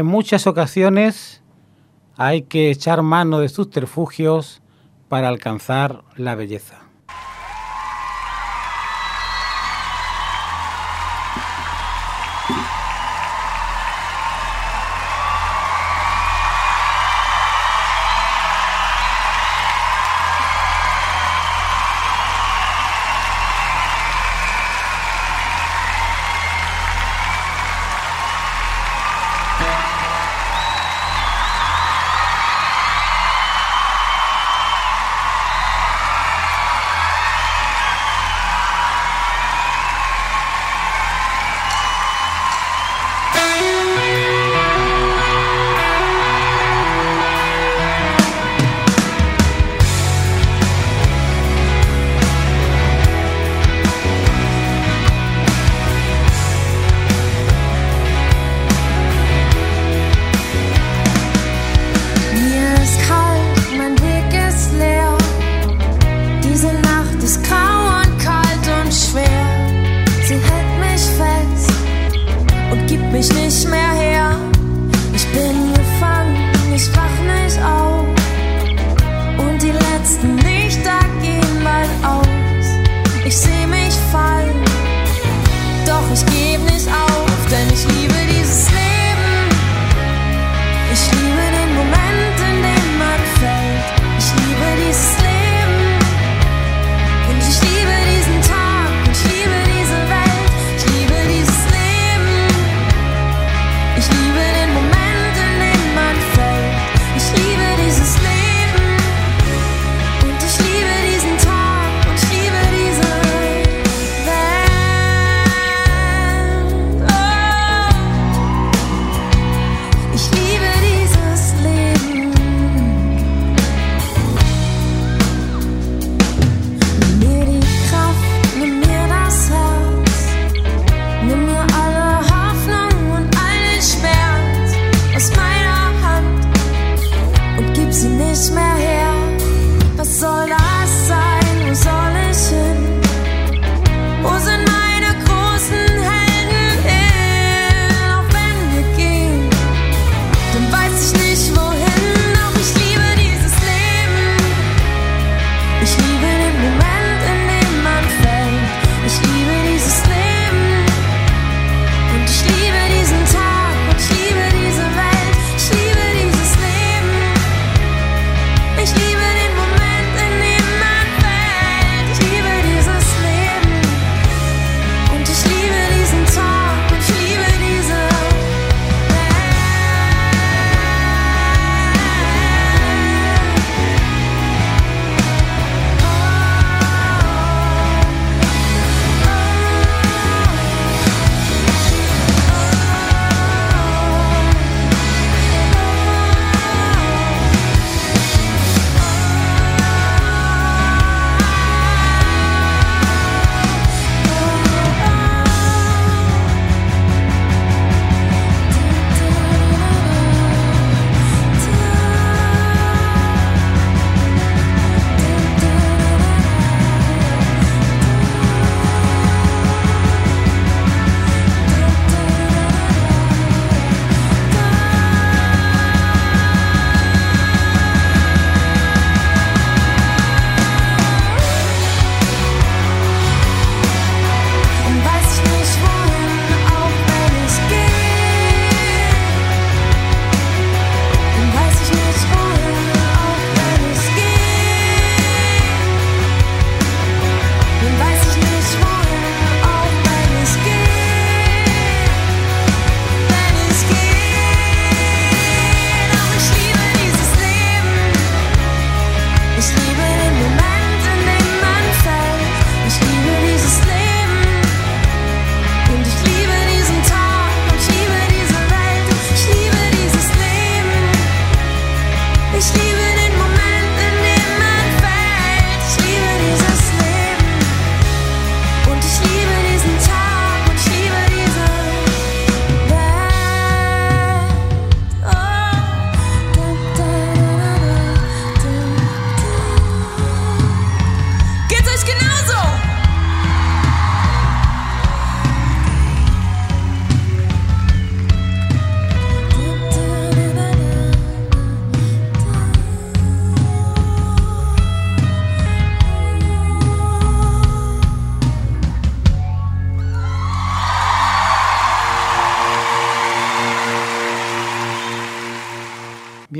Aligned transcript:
En 0.00 0.06
muchas 0.06 0.46
ocasiones 0.46 1.42
hay 2.16 2.42
que 2.42 2.70
echar 2.70 3.02
mano 3.02 3.40
de 3.40 3.50
subterfugios 3.50 4.62
para 5.08 5.28
alcanzar 5.28 6.04
la 6.16 6.34
belleza. 6.34 6.89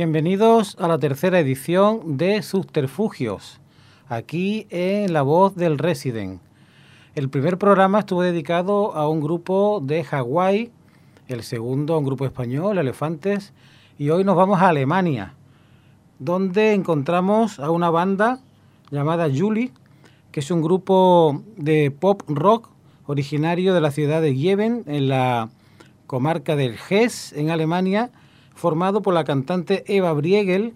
Bienvenidos 0.02 0.78
a 0.80 0.88
la 0.88 0.98
tercera 0.98 1.40
edición 1.40 2.16
de 2.16 2.40
Subterfugios, 2.42 3.60
aquí 4.08 4.66
en 4.70 5.12
La 5.12 5.20
Voz 5.20 5.56
del 5.56 5.76
Resident. 5.76 6.40
El 7.14 7.28
primer 7.28 7.58
programa 7.58 7.98
estuvo 7.98 8.22
dedicado 8.22 8.94
a 8.94 9.10
un 9.10 9.20
grupo 9.20 9.82
de 9.84 10.02
Hawái, 10.02 10.70
el 11.28 11.42
segundo 11.42 11.92
a 11.92 11.98
un 11.98 12.06
grupo 12.06 12.24
español, 12.24 12.78
Elefantes, 12.78 13.52
y 13.98 14.08
hoy 14.08 14.24
nos 14.24 14.36
vamos 14.36 14.62
a 14.62 14.70
Alemania, 14.70 15.34
donde 16.18 16.72
encontramos 16.72 17.60
a 17.60 17.70
una 17.70 17.90
banda 17.90 18.40
llamada 18.90 19.28
Julie, 19.30 19.70
que 20.32 20.40
es 20.40 20.50
un 20.50 20.62
grupo 20.62 21.42
de 21.58 21.90
pop 21.90 22.22
rock 22.26 22.70
originario 23.04 23.74
de 23.74 23.82
la 23.82 23.90
ciudad 23.90 24.22
de 24.22 24.34
Jeven, 24.34 24.82
en 24.86 25.10
la 25.10 25.50
comarca 26.06 26.56
del 26.56 26.78
Hesse, 26.88 27.34
en 27.34 27.50
Alemania, 27.50 28.10
formado 28.60 29.00
por 29.00 29.14
la 29.14 29.24
cantante 29.24 29.84
Eva 29.86 30.12
Briegel, 30.12 30.74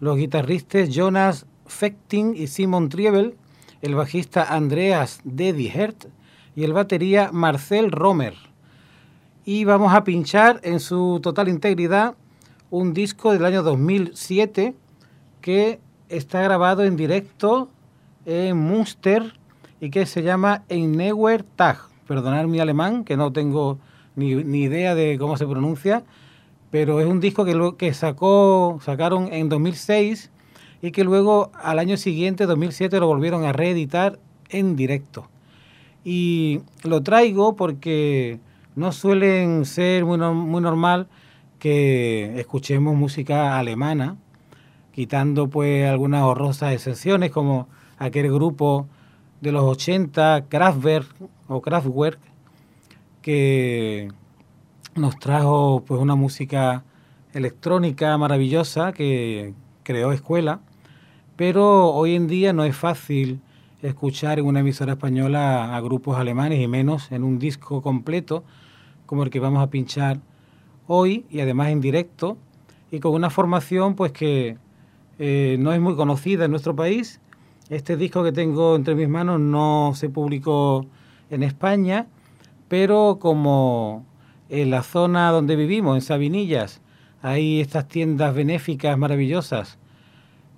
los 0.00 0.16
guitarristas 0.16 0.88
Jonas 0.88 1.44
Fechting 1.66 2.34
y 2.34 2.46
Simon 2.46 2.88
Triebel, 2.88 3.34
el 3.82 3.94
bajista 3.94 4.54
Andreas 4.54 5.20
Dedihert 5.22 6.06
y 6.56 6.64
el 6.64 6.72
batería 6.72 7.28
Marcel 7.34 7.92
Romer. 7.92 8.32
Y 9.44 9.66
vamos 9.66 9.92
a 9.92 10.02
pinchar 10.02 10.60
en 10.62 10.80
su 10.80 11.20
total 11.22 11.48
integridad 11.48 12.14
un 12.70 12.94
disco 12.94 13.32
del 13.32 13.44
año 13.44 13.62
2007 13.62 14.74
que 15.42 15.78
está 16.08 16.40
grabado 16.40 16.84
en 16.84 16.96
directo 16.96 17.68
en 18.24 18.56
Munster 18.56 19.38
y 19.78 19.90
que 19.90 20.06
se 20.06 20.22
llama 20.22 20.64
Neuer 20.70 21.42
Tag. 21.42 21.80
Perdonad 22.08 22.46
mi 22.46 22.60
alemán, 22.60 23.04
que 23.04 23.18
no 23.18 23.30
tengo 23.30 23.78
ni, 24.14 24.36
ni 24.36 24.62
idea 24.62 24.94
de 24.94 25.18
cómo 25.18 25.36
se 25.36 25.46
pronuncia, 25.46 26.02
pero 26.76 27.00
es 27.00 27.06
un 27.06 27.20
disco 27.20 27.46
que, 27.46 27.72
que 27.78 27.94
sacó, 27.94 28.78
sacaron 28.84 29.32
en 29.32 29.48
2006 29.48 30.30
y 30.82 30.90
que 30.90 31.04
luego 31.04 31.50
al 31.54 31.78
año 31.78 31.96
siguiente, 31.96 32.44
2007, 32.44 33.00
lo 33.00 33.06
volvieron 33.06 33.44
a 33.46 33.54
reeditar 33.54 34.18
en 34.50 34.76
directo. 34.76 35.26
Y 36.04 36.60
lo 36.82 37.02
traigo 37.02 37.56
porque 37.56 38.40
no 38.74 38.92
suelen 38.92 39.64
ser 39.64 40.04
muy, 40.04 40.18
muy 40.18 40.60
normal 40.60 41.08
que 41.58 42.38
escuchemos 42.38 42.94
música 42.94 43.58
alemana, 43.58 44.18
quitando 44.92 45.48
pues 45.48 45.88
algunas 45.88 46.24
horrorosas 46.24 46.74
excepciones 46.74 47.30
como 47.30 47.68
aquel 47.96 48.30
grupo 48.30 48.86
de 49.40 49.50
los 49.50 49.62
80, 49.62 50.44
Kraftwerk 50.50 51.08
o 51.48 51.62
Kraftwerk, 51.62 52.18
que 53.22 54.10
nos 54.96 55.18
trajo 55.18 55.84
pues 55.86 56.00
una 56.00 56.14
música 56.14 56.84
electrónica 57.34 58.16
maravillosa 58.16 58.92
que 58.92 59.52
creó 59.82 60.12
escuela, 60.12 60.60
pero 61.36 61.90
hoy 61.90 62.14
en 62.14 62.26
día 62.26 62.52
no 62.54 62.64
es 62.64 62.74
fácil 62.74 63.40
escuchar 63.82 64.38
en 64.38 64.46
una 64.46 64.60
emisora 64.60 64.92
española 64.92 65.76
a 65.76 65.80
grupos 65.80 66.16
alemanes 66.16 66.60
y 66.60 66.66
menos 66.66 67.12
en 67.12 67.24
un 67.24 67.38
disco 67.38 67.82
completo 67.82 68.42
como 69.04 69.22
el 69.22 69.30
que 69.30 69.38
vamos 69.38 69.62
a 69.62 69.68
pinchar 69.68 70.20
hoy 70.86 71.26
y 71.30 71.40
además 71.40 71.68
en 71.68 71.82
directo 71.82 72.38
y 72.90 73.00
con 73.00 73.12
una 73.12 73.28
formación 73.28 73.94
pues 73.96 74.12
que 74.12 74.56
eh, 75.18 75.56
no 75.60 75.72
es 75.74 75.80
muy 75.80 75.94
conocida 75.94 76.46
en 76.46 76.50
nuestro 76.50 76.74
país. 76.74 77.20
Este 77.68 77.96
disco 77.96 78.24
que 78.24 78.32
tengo 78.32 78.74
entre 78.76 78.94
mis 78.94 79.08
manos 79.08 79.40
no 79.40 79.92
se 79.94 80.08
publicó 80.08 80.86
en 81.28 81.42
España, 81.42 82.06
pero 82.68 83.18
como 83.20 84.04
en 84.48 84.70
la 84.70 84.82
zona 84.82 85.30
donde 85.30 85.56
vivimos, 85.56 85.96
en 85.96 86.02
Sabinillas, 86.02 86.80
hay 87.22 87.60
estas 87.60 87.88
tiendas 87.88 88.34
benéficas 88.34 88.96
maravillosas 88.96 89.78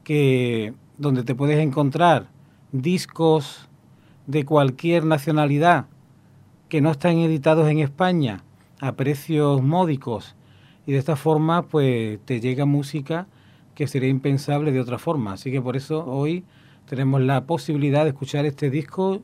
que 0.05 0.75
donde 0.99 1.23
te 1.23 1.35
puedes 1.35 1.59
encontrar 1.59 2.29
discos 2.73 3.69
de 4.27 4.45
cualquier 4.45 5.05
nacionalidad 5.05 5.87
que 6.69 6.81
no 6.81 6.91
están 6.91 7.19
editados 7.19 7.69
en 7.69 7.79
España 7.79 8.43
a 8.81 8.93
precios 8.93 9.63
módicos 9.63 10.37
y 10.87 10.93
de 10.93 10.99
esta 10.99 11.17
forma 11.17 11.63
pues 11.63 12.19
te 12.25 12.41
llega 12.41 12.67
música 12.67 13.27
que 13.75 13.87
sería 13.87 14.09
impensable 14.09 14.73
de 14.73 14.81
otra 14.81 14.99
forma. 14.99 15.35
Así 15.35 15.51
que 15.51 15.63
por 15.63 15.77
eso 15.77 16.05
hoy 16.05 16.45
tenemos 16.87 17.21
la 17.21 17.47
posibilidad 17.47 18.05
de 18.05 18.11
escuchar 18.11 18.45
este 18.45 18.71
disco 18.71 19.23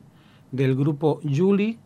del 0.51 0.75
grupo 0.75 1.19
Julie 1.23 1.77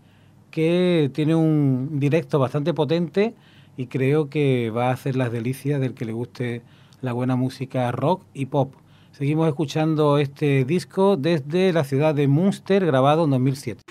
que 0.52 1.10
tiene 1.14 1.36
un 1.36 2.00
directo 2.00 2.40
bastante 2.40 2.74
potente 2.74 3.34
y 3.78 3.88
creo 3.88 4.30
que 4.30 4.72
va 4.72 4.90
a 4.90 4.94
hacer 4.94 5.16
las 5.16 5.32
delicias 5.32 5.80
del 5.80 5.94
que 5.94 6.06
le 6.06 6.14
guste 6.14 6.62
la 7.02 7.14
buena 7.14 7.36
música 7.36 7.92
rock 7.92 8.24
y 8.34 8.48
pop. 8.48 8.74
Seguimos 9.12 9.48
escuchando 9.48 10.18
este 10.18 10.66
disco 10.66 11.18
desde 11.18 11.74
la 11.74 11.84
ciudad 11.84 12.16
de 12.16 12.28
Münster, 12.28 12.86
grabado 12.86 13.26
en 13.26 13.32
2007. 13.32 13.82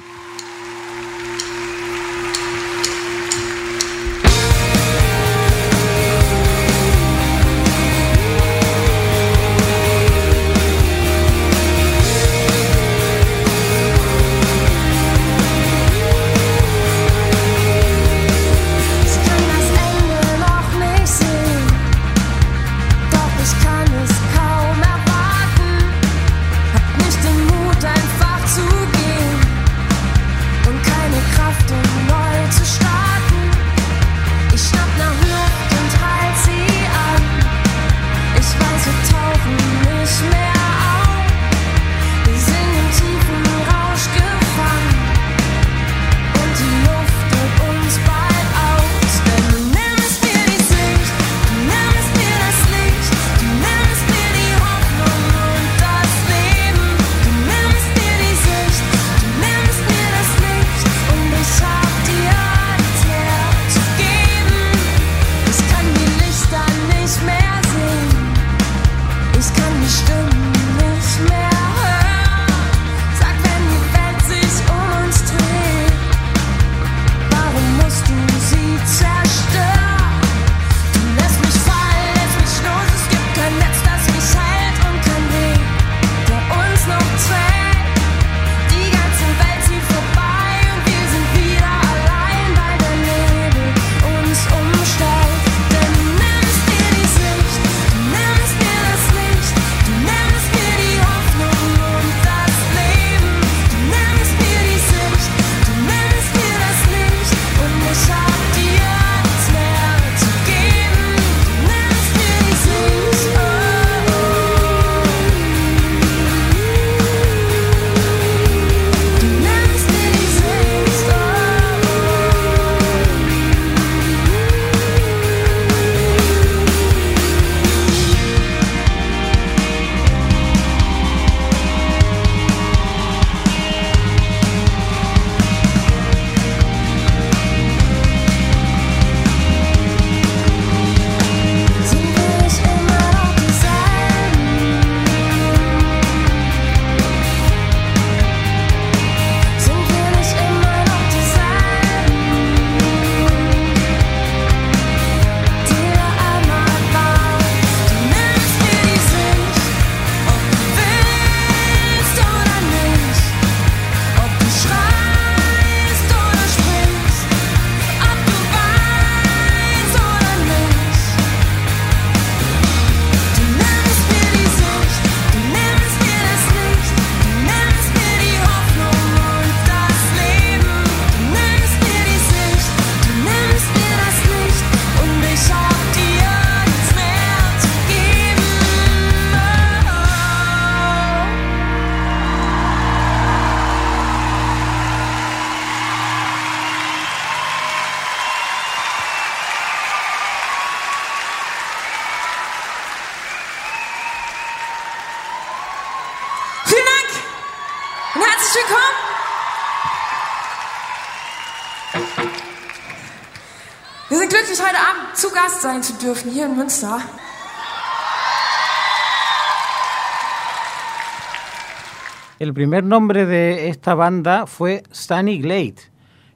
El 222.39 222.53
primer 222.53 222.85
nombre 222.85 223.25
de 223.25 223.69
esta 223.69 223.95
banda 223.95 224.47
fue 224.47 224.83
Sunny 224.91 225.41
Glade 225.41 225.77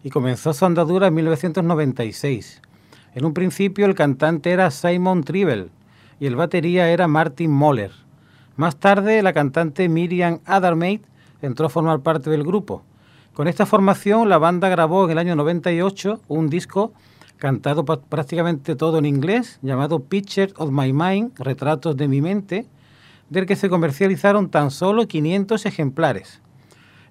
y 0.02 0.10
comenzó 0.10 0.54
su 0.54 0.64
andadura 0.64 1.08
en 1.08 1.14
1996. 1.14 2.62
En 3.14 3.24
un 3.26 3.34
principio 3.34 3.84
el 3.84 3.94
cantante 3.94 4.50
era 4.50 4.70
Simon 4.70 5.22
Tribble 5.22 5.68
y 6.18 6.26
el 6.26 6.36
batería 6.36 6.88
era 6.88 7.06
Martin 7.06 7.50
Moller. 7.50 7.92
Más 8.56 8.76
tarde 8.76 9.22
la 9.22 9.34
cantante 9.34 9.88
Miriam 9.88 10.40
Addermaid 10.46 11.02
entró 11.42 11.66
a 11.66 11.70
formar 11.70 12.00
parte 12.00 12.30
del 12.30 12.42
grupo. 12.42 12.84
Con 13.34 13.48
esta 13.48 13.66
formación 13.66 14.30
la 14.30 14.38
banda 14.38 14.70
grabó 14.70 15.04
en 15.04 15.10
el 15.10 15.18
año 15.18 15.36
98 15.36 16.22
un 16.28 16.48
disco 16.48 16.94
cantado 17.42 17.84
prácticamente 17.84 18.76
todo 18.76 18.98
en 18.98 19.04
inglés 19.04 19.58
llamado 19.62 19.98
Pictures 19.98 20.54
of 20.58 20.70
My 20.70 20.92
Mind, 20.92 21.32
Retratos 21.40 21.96
de 21.96 22.06
mi 22.06 22.20
mente, 22.20 22.66
del 23.30 23.46
que 23.46 23.56
se 23.56 23.68
comercializaron 23.68 24.48
tan 24.48 24.70
solo 24.70 25.08
500 25.08 25.66
ejemplares. 25.66 26.40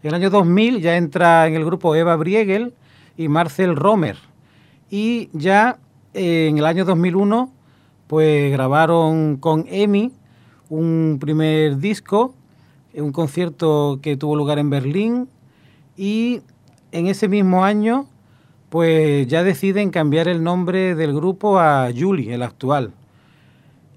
En 0.01 0.07
el 0.07 0.13
año 0.15 0.29
2000 0.29 0.79
ya 0.79 0.95
entra 0.95 1.47
en 1.47 1.55
el 1.55 1.65
grupo 1.65 1.95
Eva 1.95 2.15
Briegel 2.15 2.73
y 3.17 3.27
Marcel 3.27 3.75
Romer. 3.75 4.15
Y 4.89 5.29
ya 5.33 5.79
eh, 6.13 6.47
en 6.49 6.57
el 6.57 6.65
año 6.65 6.85
2001 6.85 7.51
pues 8.07 8.53
grabaron 8.53 9.35
con 9.35 9.65
Emi 9.67 10.13
un 10.69 11.17
primer 11.19 11.77
disco, 11.77 12.33
un 12.93 13.11
concierto 13.11 13.99
que 14.01 14.15
tuvo 14.15 14.37
lugar 14.37 14.59
en 14.59 14.69
Berlín 14.69 15.27
y 15.97 16.39
en 16.93 17.07
ese 17.07 17.27
mismo 17.27 17.65
año 17.65 18.07
pues 18.71 19.27
ya 19.27 19.43
deciden 19.43 19.89
cambiar 19.89 20.29
el 20.29 20.45
nombre 20.45 20.95
del 20.95 21.13
grupo 21.13 21.59
a 21.59 21.89
Julie, 21.93 22.33
el 22.33 22.41
actual. 22.41 22.93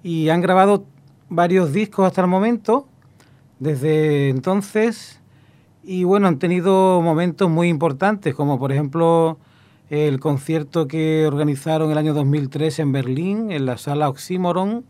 Y 0.03 0.31
han 0.31 0.41
grabado 0.41 0.85
varios 1.29 1.73
discos 1.73 2.09
hasta 2.09 2.23
el 2.23 2.27
momento, 2.27 2.89
desde 3.61 4.31
entonces, 4.31 5.21
y 5.85 6.03
bueno, 6.03 6.27
han 6.27 6.41
tenido 6.41 7.01
momentos 7.03 7.49
muy 7.49 7.69
importantes, 7.69 8.35
como 8.35 8.59
por 8.59 8.73
ejemplo 8.73 9.39
el 9.91 10.19
concierto 10.19 10.89
que 10.89 11.25
organizaron 11.25 11.93
el 11.93 11.99
año 11.99 12.13
2003 12.13 12.81
en 12.81 12.91
Berlín, 12.91 13.53
en 13.53 13.67
la 13.67 13.79
sala 13.79 14.09
Oxymoron. 14.09 14.85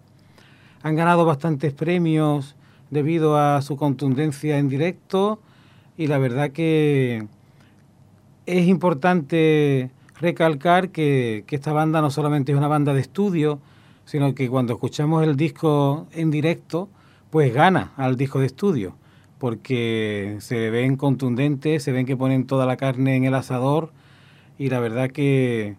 Han 0.83 0.97
ganado 0.97 1.27
bastantes 1.27 1.75
premios 1.75 2.57
debido 2.89 3.37
a 3.37 3.61
su 3.61 3.77
contundencia 3.77 4.57
en 4.57 4.71
directo 4.71 5.41
y 5.99 6.07
la 6.07 6.17
verdad 6.17 6.53
que 6.53 7.27
es 8.47 8.67
importante 8.67 9.91
recalcar 10.21 10.91
que, 10.91 11.45
esta 11.49 11.73
banda 11.73 12.01
no 12.01 12.11
solamente 12.11 12.53
es 12.53 12.59
una 12.59 12.69
banda 12.69 12.95
de 12.95 13.01
estudio, 13.01 13.61
sino 14.05 14.35
que 14.35 14.49
cuando 14.49 14.75
escuchamos 14.75 15.23
el 15.25 15.37
disco 15.37 16.07
en 16.13 16.31
directo, 16.31 16.89
pues 17.31 17.53
gana 17.55 17.93
al 17.97 18.17
disco 18.17 18.41
de 18.41 18.47
estudio, 18.47 18.97
porque 19.39 20.37
se 20.41 20.71
ven 20.71 20.97
contundentes, 20.97 21.83
se 21.83 21.93
ven 21.93 22.07
que 22.07 22.17
ponen 22.17 22.47
toda 22.47 22.67
la 22.67 22.77
carne 22.77 23.17
en 23.17 23.25
el 23.25 23.35
asador 23.35 23.93
y 24.59 24.69
la 24.69 24.81
verdad 24.81 25.11
que, 25.11 25.77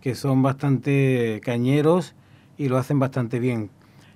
que 0.00 0.14
son 0.14 0.42
bastante 0.42 1.40
cañeros 1.42 2.14
y 2.58 2.68
lo 2.68 2.78
hacen 2.78 2.98
bastante 2.98 3.40
bien. 3.40 3.70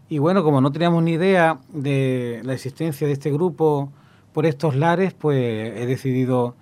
Y 0.08 0.18
bueno, 0.18 0.44
como 0.44 0.60
no 0.60 0.70
teníamos 0.70 1.02
ni 1.02 1.12
idea 1.12 1.58
de 1.72 2.40
la 2.44 2.52
existencia 2.52 3.06
de 3.06 3.14
este 3.14 3.32
grupo 3.32 3.90
por 4.32 4.46
estos 4.46 4.76
lares, 4.76 5.14
pues 5.14 5.38
he 5.76 5.86
decidido 5.86 6.54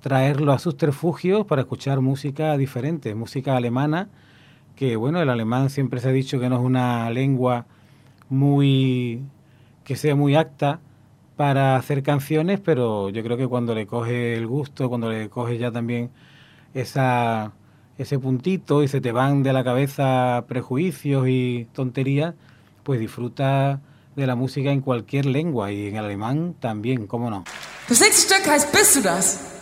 traerlo 0.00 0.52
a 0.52 0.58
sus 0.58 0.76
refugios 0.78 1.46
para 1.46 1.62
escuchar 1.62 2.00
música 2.00 2.56
diferente, 2.56 3.14
música 3.14 3.56
alemana 3.56 4.08
que 4.80 4.96
bueno, 4.96 5.20
el 5.20 5.28
alemán 5.28 5.68
siempre 5.68 6.00
se 6.00 6.08
ha 6.08 6.12
dicho 6.12 6.40
que 6.40 6.48
no 6.48 6.56
es 6.56 6.62
una 6.62 7.10
lengua 7.10 7.66
muy 8.30 9.22
que 9.84 9.94
sea 9.94 10.14
muy 10.14 10.36
acta 10.36 10.80
para 11.36 11.76
hacer 11.76 12.02
canciones, 12.02 12.60
pero 12.60 13.10
yo 13.10 13.22
creo 13.22 13.36
que 13.36 13.46
cuando 13.46 13.74
le 13.74 13.86
coge 13.86 14.34
el 14.34 14.46
gusto, 14.46 14.88
cuando 14.88 15.10
le 15.10 15.28
coge 15.28 15.58
ya 15.58 15.70
también 15.70 16.10
esa 16.72 17.52
ese 17.98 18.18
puntito 18.18 18.82
y 18.82 18.88
se 18.88 19.02
te 19.02 19.12
van 19.12 19.42
de 19.42 19.52
la 19.52 19.62
cabeza 19.62 20.46
prejuicios 20.48 21.28
y 21.28 21.68
tonterías, 21.74 22.34
pues 22.82 22.98
disfruta 22.98 23.82
de 24.16 24.26
la 24.26 24.34
música 24.34 24.72
en 24.72 24.80
cualquier 24.80 25.26
lengua 25.26 25.70
y 25.72 25.88
en 25.88 25.98
alemán 25.98 26.54
también, 26.58 27.06
¿cómo 27.06 27.28
no? 27.28 27.44
Das 27.86 28.00
nächste 28.00 28.34
Stück 28.34 28.48
heißt 28.48 28.72
Bist 28.72 28.96
du 28.96 29.02
das? 29.02 29.59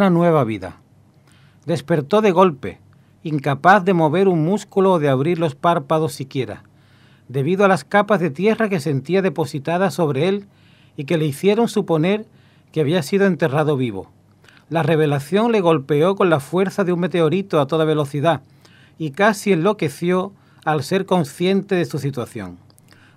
Una 0.00 0.08
nueva 0.08 0.44
vida. 0.44 0.80
Despertó 1.66 2.22
de 2.22 2.30
golpe, 2.30 2.78
incapaz 3.22 3.84
de 3.84 3.92
mover 3.92 4.28
un 4.28 4.42
músculo 4.42 4.92
o 4.92 4.98
de 4.98 5.10
abrir 5.10 5.38
los 5.38 5.54
párpados 5.54 6.14
siquiera, 6.14 6.62
debido 7.28 7.66
a 7.66 7.68
las 7.68 7.84
capas 7.84 8.18
de 8.18 8.30
tierra 8.30 8.70
que 8.70 8.80
sentía 8.80 9.20
depositadas 9.20 9.92
sobre 9.92 10.26
él 10.26 10.46
y 10.96 11.04
que 11.04 11.18
le 11.18 11.26
hicieron 11.26 11.68
suponer 11.68 12.24
que 12.72 12.80
había 12.80 13.02
sido 13.02 13.26
enterrado 13.26 13.76
vivo. 13.76 14.10
La 14.70 14.82
revelación 14.82 15.52
le 15.52 15.60
golpeó 15.60 16.16
con 16.16 16.30
la 16.30 16.40
fuerza 16.40 16.82
de 16.82 16.94
un 16.94 17.00
meteorito 17.00 17.60
a 17.60 17.66
toda 17.66 17.84
velocidad 17.84 18.40
y 18.96 19.10
casi 19.10 19.52
enloqueció 19.52 20.32
al 20.64 20.82
ser 20.82 21.04
consciente 21.04 21.74
de 21.74 21.84
su 21.84 21.98
situación. 21.98 22.56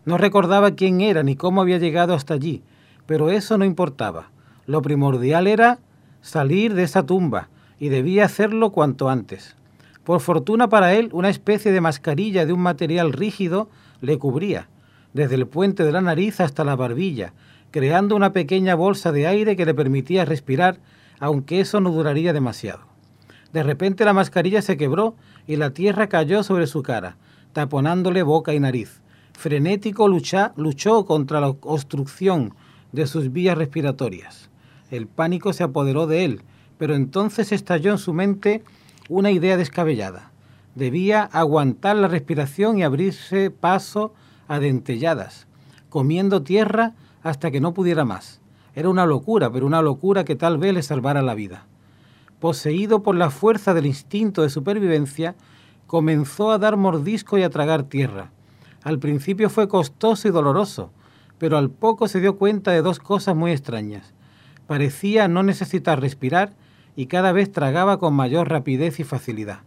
No 0.04 0.18
recordaba 0.18 0.72
quién 0.72 1.00
era 1.00 1.24
ni 1.24 1.38
cómo 1.38 1.62
había 1.62 1.78
llegado 1.78 2.14
hasta 2.14 2.34
allí, 2.34 2.62
pero 3.06 3.30
eso 3.30 3.58
no 3.58 3.64
importaba. 3.64 4.32
Lo 4.66 4.82
primordial 4.82 5.48
era 5.48 5.80
salir 6.24 6.74
de 6.74 6.84
esa 6.84 7.06
tumba 7.06 7.50
y 7.80 7.90
debía 7.90 8.26
hacerlo 8.26 8.72
cuanto 8.72 9.10
antes. 9.10 9.56
Por 10.04 10.22
fortuna 10.22 10.70
para 10.70 10.96
él, 10.96 11.10
una 11.12 11.30
especie 11.30 11.72
de 11.72 11.82
mascarilla 11.82 12.46
de 12.46 12.54
un 12.54 12.62
material 12.62 13.14
rígido 13.14 13.70
le 14.02 14.18
cubría, 14.18 14.70
desde 15.14 15.36
el 15.36 15.48
puente 15.48 15.84
de 15.84 15.92
la 15.92 16.02
nariz 16.02 16.40
hasta 16.40 16.64
la 16.64 16.76
barbilla, 16.76 17.34
creando 17.72 18.16
una 18.16 18.32
pequeña 18.32 18.74
bolsa 18.74 19.12
de 19.12 19.28
aire 19.28 19.56
que 19.56 19.66
le 19.66 19.74
permitía 19.74 20.26
respirar, 20.26 20.80
aunque 21.20 21.60
eso 21.60 21.82
no 21.82 21.92
duraría 21.92 22.34
demasiado. 22.34 22.82
De 23.52 23.62
repente 23.62 24.06
la 24.06 24.14
mascarilla 24.14 24.62
se 24.62 24.78
quebró 24.78 25.16
y 25.46 25.58
la 25.58 25.72
tierra 25.72 26.08
cayó 26.08 26.42
sobre 26.44 26.68
su 26.68 26.84
cara, 26.84 27.18
taponándole 27.52 28.24
boca 28.24 28.54
y 28.54 28.60
nariz. 28.60 29.02
Frenético 29.34 30.08
luchó 30.08 31.06
contra 31.06 31.42
la 31.42 31.50
obstrucción 31.50 32.56
de 32.94 33.08
sus 33.08 33.32
vías 33.32 33.58
respiratorias. 33.58 34.50
El 34.94 35.08
pánico 35.08 35.54
se 35.54 35.64
apoderó 35.64 36.06
de 36.06 36.24
él, 36.24 36.44
pero 36.78 36.94
entonces 36.94 37.52
estalló 37.52 37.90
en 37.90 37.98
su 37.98 38.14
mente 38.14 38.64
una 39.10 39.32
idea 39.32 39.58
descabellada. 39.58 40.30
Debía 40.76 41.24
aguantar 41.24 41.96
la 41.96 42.08
respiración 42.08 42.78
y 42.78 42.84
abrirse 42.84 43.50
paso 43.50 44.14
a 44.48 44.60
dentelladas, 44.60 45.48
comiendo 45.90 46.44
tierra 46.44 46.94
hasta 47.24 47.50
que 47.50 47.60
no 47.60 47.74
pudiera 47.74 48.06
más. 48.06 48.40
Era 48.76 48.88
una 48.90 49.08
locura, 49.08 49.52
pero 49.52 49.66
una 49.66 49.82
locura 49.82 50.26
que 50.26 50.36
tal 50.36 50.60
vez 50.60 50.76
le 50.76 50.84
salvara 50.84 51.24
la 51.24 51.34
vida. 51.34 51.66
Poseído 52.40 53.02
por 53.02 53.16
la 53.16 53.32
fuerza 53.32 53.74
del 53.74 53.88
instinto 53.88 54.44
de 54.44 54.52
supervivencia, 54.52 55.34
comenzó 55.88 56.52
a 56.52 56.60
dar 56.60 56.78
mordisco 56.78 57.40
y 57.40 57.42
a 57.42 57.50
tragar 57.50 57.82
tierra. 57.82 58.30
Al 58.84 59.00
principio 59.00 59.50
fue 59.50 59.68
costoso 59.68 60.28
y 60.28 60.32
doloroso, 60.32 60.92
pero 61.40 61.58
al 61.58 61.72
poco 61.72 62.08
se 62.08 62.22
dio 62.22 62.38
cuenta 62.38 62.70
de 62.70 62.84
dos 62.84 63.00
cosas 63.00 63.36
muy 63.36 63.54
extrañas. 63.54 64.14
Parecía 64.68 65.28
no 65.28 65.44
necesitar 65.44 66.00
respirar 66.00 66.54
y 66.96 67.08
cada 67.08 67.32
vez 67.32 67.52
tragaba 67.52 67.98
con 67.98 68.14
mayor 68.14 68.50
rapidez 68.50 69.00
y 69.00 69.04
facilidad. 69.04 69.60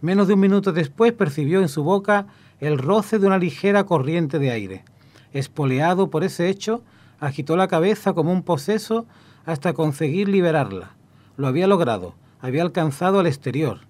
Menos 0.00 0.28
de 0.28 0.34
un 0.34 0.40
minuto 0.40 0.72
después 0.72 1.12
percibió 1.12 1.60
en 1.60 1.68
su 1.68 1.82
boca 1.82 2.26
el 2.60 2.78
roce 2.78 3.18
de 3.18 3.26
una 3.26 3.38
ligera 3.38 3.84
corriente 3.84 4.38
de 4.38 4.50
aire. 4.50 4.84
Espoleado 5.32 6.10
por 6.10 6.24
ese 6.24 6.48
hecho, 6.48 6.82
agitó 7.20 7.56
la 7.56 7.68
cabeza 7.68 8.12
como 8.12 8.32
un 8.32 8.42
poseso 8.42 9.06
hasta 9.44 9.72
conseguir 9.72 10.28
liberarla. 10.28 10.94
Lo 11.36 11.46
había 11.46 11.66
logrado, 11.66 12.14
había 12.40 12.62
alcanzado 12.62 13.20
al 13.20 13.26
exterior. 13.26 13.80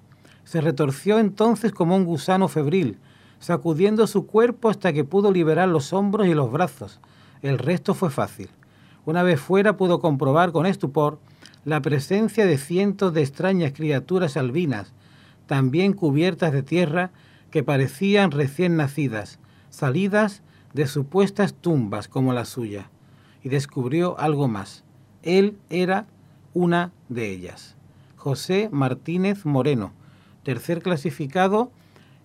Se 0.45 0.61
retorció 0.61 1.19
entonces 1.19 1.73
como 1.73 1.97
un 1.97 2.05
gusano 2.05 2.49
febril, 2.49 2.99
sacudiendo 3.41 4.07
su 4.07 4.27
cuerpo 4.27 4.69
hasta 4.69 4.93
que 4.93 5.05
pudo 5.05 5.33
liberar 5.33 5.69
los 5.69 5.93
hombros 5.93 6.27
y 6.27 6.35
los 6.35 6.51
brazos. 6.53 7.01
El 7.43 7.59
resto 7.59 7.95
fue 7.95 8.11
fácil. 8.11 8.49
Una 9.07 9.23
vez 9.23 9.41
fuera 9.41 9.77
pudo 9.77 10.01
comprobar 10.01 10.51
con 10.51 10.67
estupor 10.67 11.21
la 11.65 11.81
presencia 11.81 12.45
de 12.45 12.59
cientos 12.59 13.15
de 13.15 13.23
extrañas 13.23 13.73
criaturas 13.73 14.37
albinas, 14.37 14.93
también 15.47 15.93
cubiertas 15.93 16.53
de 16.53 16.65
tierra, 16.65 17.13
que 17.53 17.63
parecían 17.63 18.33
recién 18.33 18.77
nacidas, 18.77 19.39
salidas 19.71 20.43
de 20.75 20.89
supuestas 20.89 21.55
tumbas 21.55 22.09
como 22.09 22.33
la 22.33 22.45
suya, 22.45 22.91
y 23.45 23.49
descubrió 23.49 24.19
algo 24.19 24.49
más. 24.49 24.83
Él 25.23 25.57
era 25.71 26.07
una 26.53 26.91
de 27.09 27.31
ellas. 27.31 27.77
José 28.17 28.69
Martínez 28.73 29.47
Moreno, 29.47 29.93
tercer 30.43 30.83
clasificado 30.83 31.71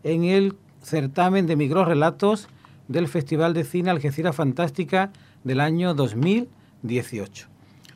en 0.04 0.24
el 0.24 0.56
certamen 0.82 1.46
de 1.46 1.56
relatos 1.86 2.48
del 2.88 3.08
Festival 3.08 3.54
de 3.54 3.66
Cine 3.66 3.92
Algeciras 3.92 4.36
Fantástica 4.36 5.12
del 5.44 5.60
año 5.60 5.94
2018. 6.82 7.48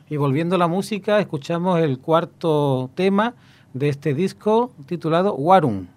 Y 0.10 0.18
volviendo 0.18 0.56
a 0.56 0.60
la 0.60 0.68
música, 0.68 1.20
escuchamos 1.20 1.80
el 1.80 2.00
cuarto 2.00 2.90
tema 2.96 3.34
de 3.74 3.90
este 3.90 4.14
disco 4.14 4.72
titulado 4.88 5.34
Warum. 5.34 5.88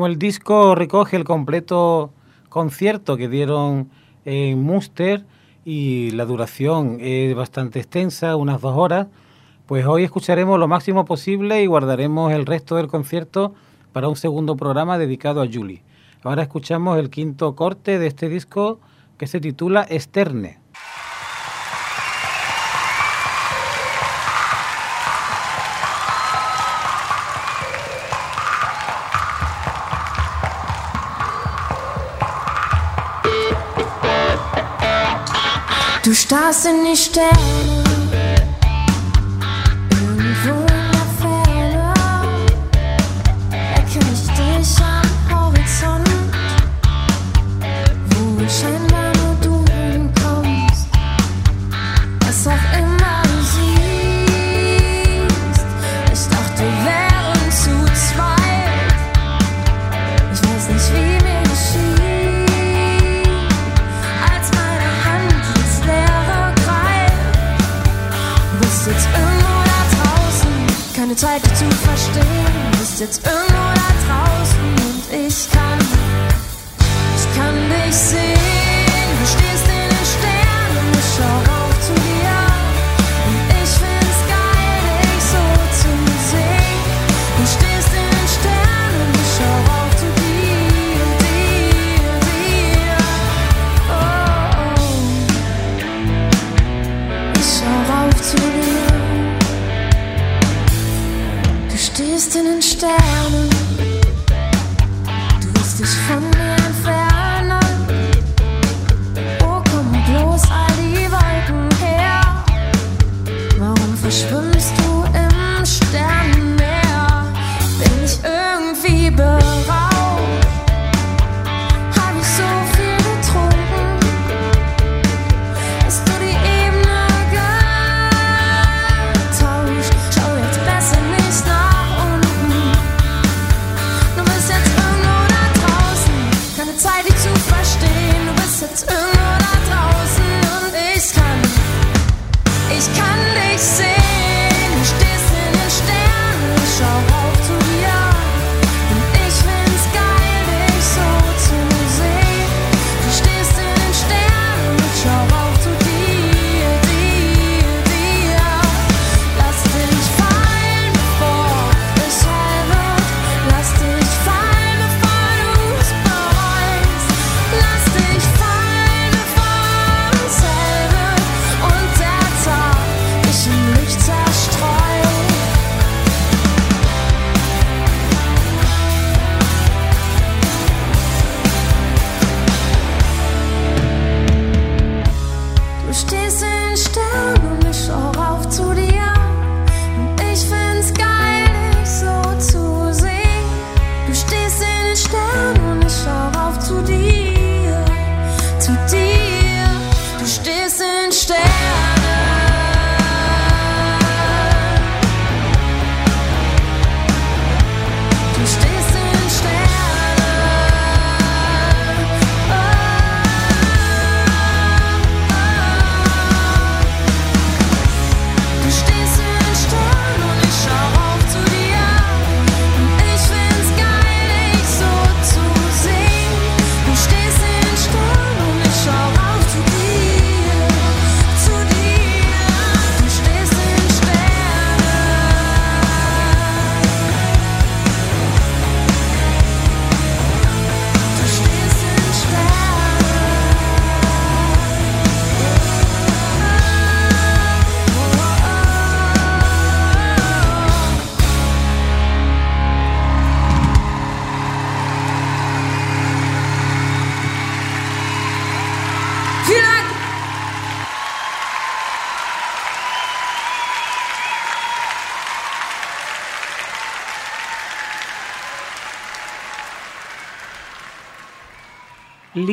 como 0.00 0.06
el 0.06 0.18
disco 0.18 0.74
recoge 0.74 1.18
el 1.18 1.24
completo 1.24 2.10
concierto 2.48 3.18
que 3.18 3.28
dieron 3.28 3.90
en 4.24 4.62
Munster 4.62 5.26
y 5.62 6.12
la 6.12 6.24
duración 6.24 6.96
es 7.00 7.34
bastante 7.34 7.80
extensa, 7.80 8.34
unas 8.36 8.62
dos 8.62 8.74
horas, 8.78 9.08
pues 9.66 9.84
hoy 9.84 10.04
escucharemos 10.04 10.58
lo 10.58 10.68
máximo 10.68 11.04
posible 11.04 11.62
y 11.62 11.66
guardaremos 11.66 12.32
el 12.32 12.46
resto 12.46 12.76
del 12.76 12.86
concierto 12.86 13.52
para 13.92 14.08
un 14.08 14.16
segundo 14.16 14.56
programa 14.56 14.96
dedicado 14.96 15.42
a 15.42 15.46
Julie. 15.52 15.82
Ahora 16.22 16.44
escuchamos 16.44 16.98
el 16.98 17.10
quinto 17.10 17.54
corte 17.54 17.98
de 17.98 18.06
este 18.06 18.30
disco 18.30 18.80
que 19.18 19.26
se 19.26 19.38
titula 19.38 19.82
Esterne. 19.82 20.60
Du 36.10 36.16
starrst 36.16 36.66
in 36.66 36.84
die 36.84 36.96
Sterne. 36.96 37.79
Zeit 71.20 71.42
zu 71.54 71.70
verstehen, 71.70 72.70
bist 72.78 72.98
jetzt 72.98 73.20
irgendwo 73.26 73.79
down 102.98 103.49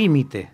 límite. 0.07 0.51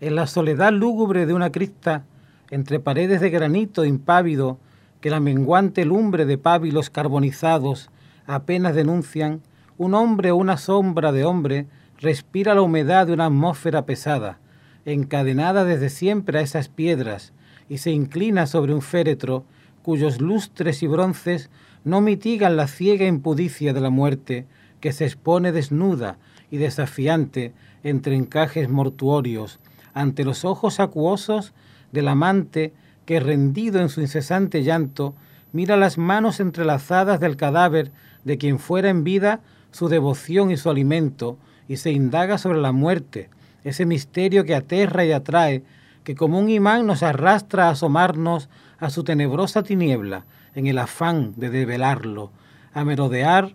En 0.00 0.16
la 0.16 0.26
soledad 0.26 0.72
lúgubre 0.72 1.26
de 1.26 1.34
una 1.34 1.52
cripta, 1.52 2.06
entre 2.50 2.80
paredes 2.80 3.20
de 3.20 3.28
granito 3.28 3.84
impávido 3.84 4.58
que 5.02 5.10
la 5.10 5.20
menguante 5.20 5.84
lumbre 5.84 6.24
de 6.24 6.38
pábilos 6.38 6.88
carbonizados 6.88 7.90
apenas 8.26 8.74
denuncian, 8.74 9.42
un 9.76 9.92
hombre 9.92 10.30
o 10.30 10.36
una 10.36 10.56
sombra 10.56 11.12
de 11.12 11.26
hombre 11.26 11.66
respira 11.98 12.54
la 12.54 12.62
humedad 12.62 13.06
de 13.06 13.12
una 13.12 13.26
atmósfera 13.26 13.84
pesada, 13.84 14.38
encadenada 14.86 15.66
desde 15.66 15.90
siempre 15.90 16.38
a 16.38 16.42
esas 16.42 16.68
piedras, 16.68 17.34
y 17.68 17.78
se 17.78 17.90
inclina 17.90 18.46
sobre 18.46 18.72
un 18.72 18.80
féretro 18.80 19.44
cuyos 19.82 20.22
lustres 20.22 20.82
y 20.82 20.86
bronces 20.86 21.50
no 21.84 22.00
mitigan 22.00 22.56
la 22.56 22.66
ciega 22.66 23.06
impudicia 23.06 23.74
de 23.74 23.82
la 23.82 23.90
muerte 23.90 24.46
que 24.80 24.94
se 24.94 25.04
expone 25.04 25.52
desnuda 25.52 26.16
y 26.50 26.56
desafiante 26.56 27.52
entre 27.84 28.16
encajes 28.16 28.68
mortuorios, 28.68 29.60
ante 29.92 30.24
los 30.24 30.44
ojos 30.44 30.80
acuosos 30.80 31.52
del 31.92 32.08
amante 32.08 32.72
que, 33.06 33.20
rendido 33.20 33.80
en 33.80 33.88
su 33.88 34.00
incesante 34.00 34.64
llanto, 34.64 35.14
mira 35.52 35.76
las 35.76 35.98
manos 35.98 36.40
entrelazadas 36.40 37.20
del 37.20 37.36
cadáver 37.36 37.92
de 38.24 38.38
quien 38.38 38.58
fuera 38.58 38.88
en 38.88 39.04
vida 39.04 39.40
su 39.70 39.88
devoción 39.88 40.50
y 40.50 40.56
su 40.56 40.70
alimento, 40.70 41.38
y 41.68 41.76
se 41.76 41.92
indaga 41.92 42.38
sobre 42.38 42.60
la 42.60 42.72
muerte, 42.72 43.30
ese 43.62 43.86
misterio 43.86 44.44
que 44.44 44.54
aterra 44.54 45.04
y 45.04 45.12
atrae, 45.12 45.62
que 46.02 46.14
como 46.14 46.38
un 46.38 46.50
imán 46.50 46.86
nos 46.86 47.02
arrastra 47.02 47.68
a 47.68 47.70
asomarnos 47.70 48.48
a 48.78 48.90
su 48.90 49.04
tenebrosa 49.04 49.62
tiniebla, 49.62 50.24
en 50.54 50.66
el 50.66 50.78
afán 50.78 51.32
de 51.36 51.50
develarlo, 51.50 52.30
a 52.72 52.84
merodear 52.84 53.54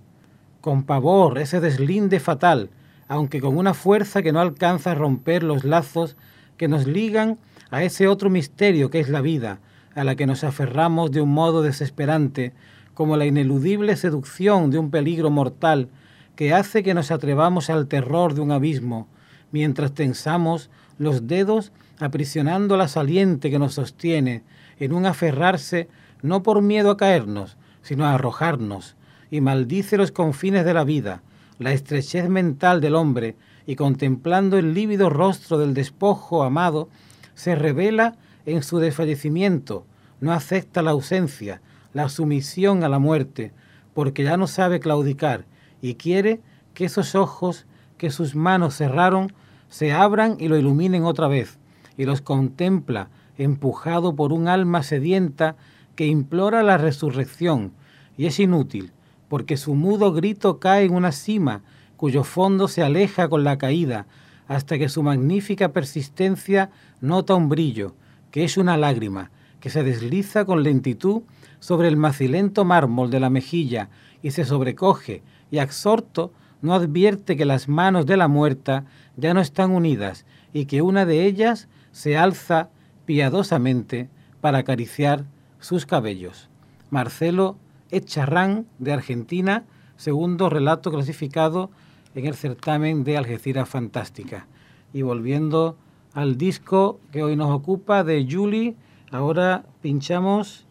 con 0.62 0.84
pavor 0.84 1.38
ese 1.38 1.60
deslinde 1.60 2.20
fatal, 2.20 2.70
aunque 3.10 3.42
con 3.42 3.58
una 3.58 3.74
fuerza 3.74 4.22
que 4.22 4.32
no 4.32 4.40
alcanza 4.40 4.92
a 4.92 4.96
romper 4.96 5.44
los 5.44 5.66
lazos 5.66 6.16
que 6.58 6.68
nos 6.68 6.88
ligan 6.88 7.40
a 7.72 7.84
ese 7.84 8.08
otro 8.08 8.30
misterio 8.30 8.92
que 8.92 9.00
es 9.00 9.10
la 9.10 9.20
vida, 9.20 9.60
a 9.96 10.04
la 10.04 10.16
que 10.16 10.28
nos 10.28 10.44
aferramos 10.44 11.12
de 11.12 11.20
un 11.20 11.32
modo 11.32 11.64
desesperante, 11.64 12.54
como 12.94 13.18
la 13.18 13.26
ineludible 13.26 13.96
seducción 13.96 14.70
de 14.70 14.78
un 14.78 14.92
peligro 14.92 15.32
mortal 15.32 15.90
que 16.36 16.54
hace 16.54 16.84
que 16.84 16.94
nos 16.94 17.10
atrevamos 17.10 17.72
al 17.72 17.88
terror 17.88 18.36
de 18.36 18.42
un 18.42 18.52
abismo, 18.52 19.08
mientras 19.52 19.94
tensamos 19.94 20.70
los 21.00 21.28
dedos 21.28 21.72
aprisionando 22.00 22.78
la 22.78 22.88
saliente 22.88 23.50
que 23.50 23.58
nos 23.58 23.74
sostiene 23.74 24.44
en 24.80 24.94
un 24.94 25.08
aferrarse 25.08 25.90
no 26.22 26.44
por 26.44 26.62
miedo 26.62 26.92
a 26.92 26.98
caernos, 26.98 27.58
sino 27.82 28.06
a 28.06 28.14
arrojarnos, 28.14 28.96
y 29.32 29.42
maldice 29.42 29.98
los 29.98 30.12
confines 30.12 30.64
de 30.64 30.74
la 30.76 30.84
vida, 30.84 31.24
la 31.60 31.74
estrechez 31.74 32.30
mental 32.30 32.82
del 32.82 32.96
hombre, 32.96 33.36
y 33.68 33.76
contemplando 33.76 34.58
el 34.58 34.74
lívido 34.74 35.10
rostro 35.10 35.60
del 35.60 35.76
despojo 35.76 36.42
amado, 36.42 36.90
se 37.36 37.56
revela 37.56 38.16
en 38.46 38.64
su 38.64 38.80
desfallecimiento, 38.80 39.86
no 40.22 40.32
acepta 40.32 40.82
la 40.82 40.92
ausencia, 40.92 41.62
la 41.94 42.10
sumisión 42.10 42.84
a 42.84 42.90
la 42.90 42.98
muerte, 42.98 43.52
porque 43.94 44.24
ya 44.24 44.38
no 44.38 44.48
sabe 44.48 44.80
claudicar, 44.80 45.46
y 45.82 45.96
quiere 45.96 46.42
que 46.74 46.86
esos 46.86 47.14
ojos 47.14 47.66
que 47.98 48.10
sus 48.10 48.36
manos 48.36 48.76
cerraron 48.76 49.34
se 49.68 49.92
abran 49.92 50.38
y 50.40 50.48
lo 50.48 50.58
iluminen 50.58 51.04
otra 51.04 51.28
vez, 51.28 51.60
y 51.98 52.06
los 52.06 52.22
contempla 52.22 53.10
empujado 53.38 54.16
por 54.16 54.34
un 54.34 54.48
alma 54.48 54.84
sedienta 54.84 55.56
que 55.96 56.08
implora 56.08 56.64
la 56.64 56.78
resurrección, 56.78 57.74
y 58.18 58.26
es 58.26 58.40
inútil, 58.40 58.92
porque 59.30 59.56
su 59.56 59.76
mudo 59.76 60.12
grito 60.12 60.60
cae 60.60 60.84
en 60.84 60.94
una 60.94 61.14
cima 61.14 61.62
cuyo 61.96 62.24
fondo 62.24 62.68
se 62.68 62.84
aleja 62.84 63.30
con 63.30 63.44
la 63.44 63.58
caída, 63.58 64.08
hasta 64.48 64.78
que 64.78 64.90
su 64.90 65.04
magnífica 65.04 65.72
persistencia 65.72 66.72
nota 67.02 67.36
un 67.36 67.50
brillo, 67.50 67.94
que 68.32 68.44
es 68.44 68.58
una 68.58 68.78
lágrima, 68.78 69.32
que 69.60 69.70
se 69.70 69.84
desliza 69.84 70.46
con 70.46 70.64
lentitud 70.64 71.22
sobre 71.60 71.88
el 71.88 71.98
macilento 71.98 72.66
mármol 72.66 73.12
de 73.12 73.20
la 73.20 73.30
mejilla 73.30 73.90
y 74.22 74.32
se 74.32 74.46
sobrecoge, 74.46 75.22
y 75.52 75.60
absorto 75.60 76.32
no 76.62 76.74
advierte 76.74 77.38
que 77.38 77.46
las 77.46 77.68
manos 77.68 78.06
de 78.06 78.18
la 78.18 78.28
muerta 78.28 78.86
ya 79.16 79.34
no 79.34 79.42
están 79.42 79.72
unidas 79.72 80.26
y 80.54 80.66
que 80.66 80.82
una 80.82 81.06
de 81.06 81.26
ellas 81.26 81.68
se 81.92 82.18
alza 82.18 82.70
piadosamente 83.06 84.10
para 84.42 84.60
acariciar 84.60 85.26
sus 85.60 85.86
cabellos. 85.86 86.50
Marcelo 86.90 87.58
Echarrán, 87.92 88.66
de 88.78 88.94
Argentina, 88.94 89.66
segundo 89.98 90.50
relato 90.50 90.92
clasificado 90.92 91.70
en 92.16 92.26
el 92.26 92.36
certamen 92.36 93.04
de 93.04 93.18
Algeciras 93.18 93.70
Fantástica. 93.70 94.48
Y 94.94 95.02
volviendo 95.02 95.78
al 96.14 96.38
disco 96.38 97.00
que 97.12 97.24
hoy 97.24 97.36
nos 97.36 97.52
ocupa 97.52 98.04
de 98.04 98.28
Julie, 98.30 98.76
ahora 99.12 99.66
pinchamos 99.82 100.66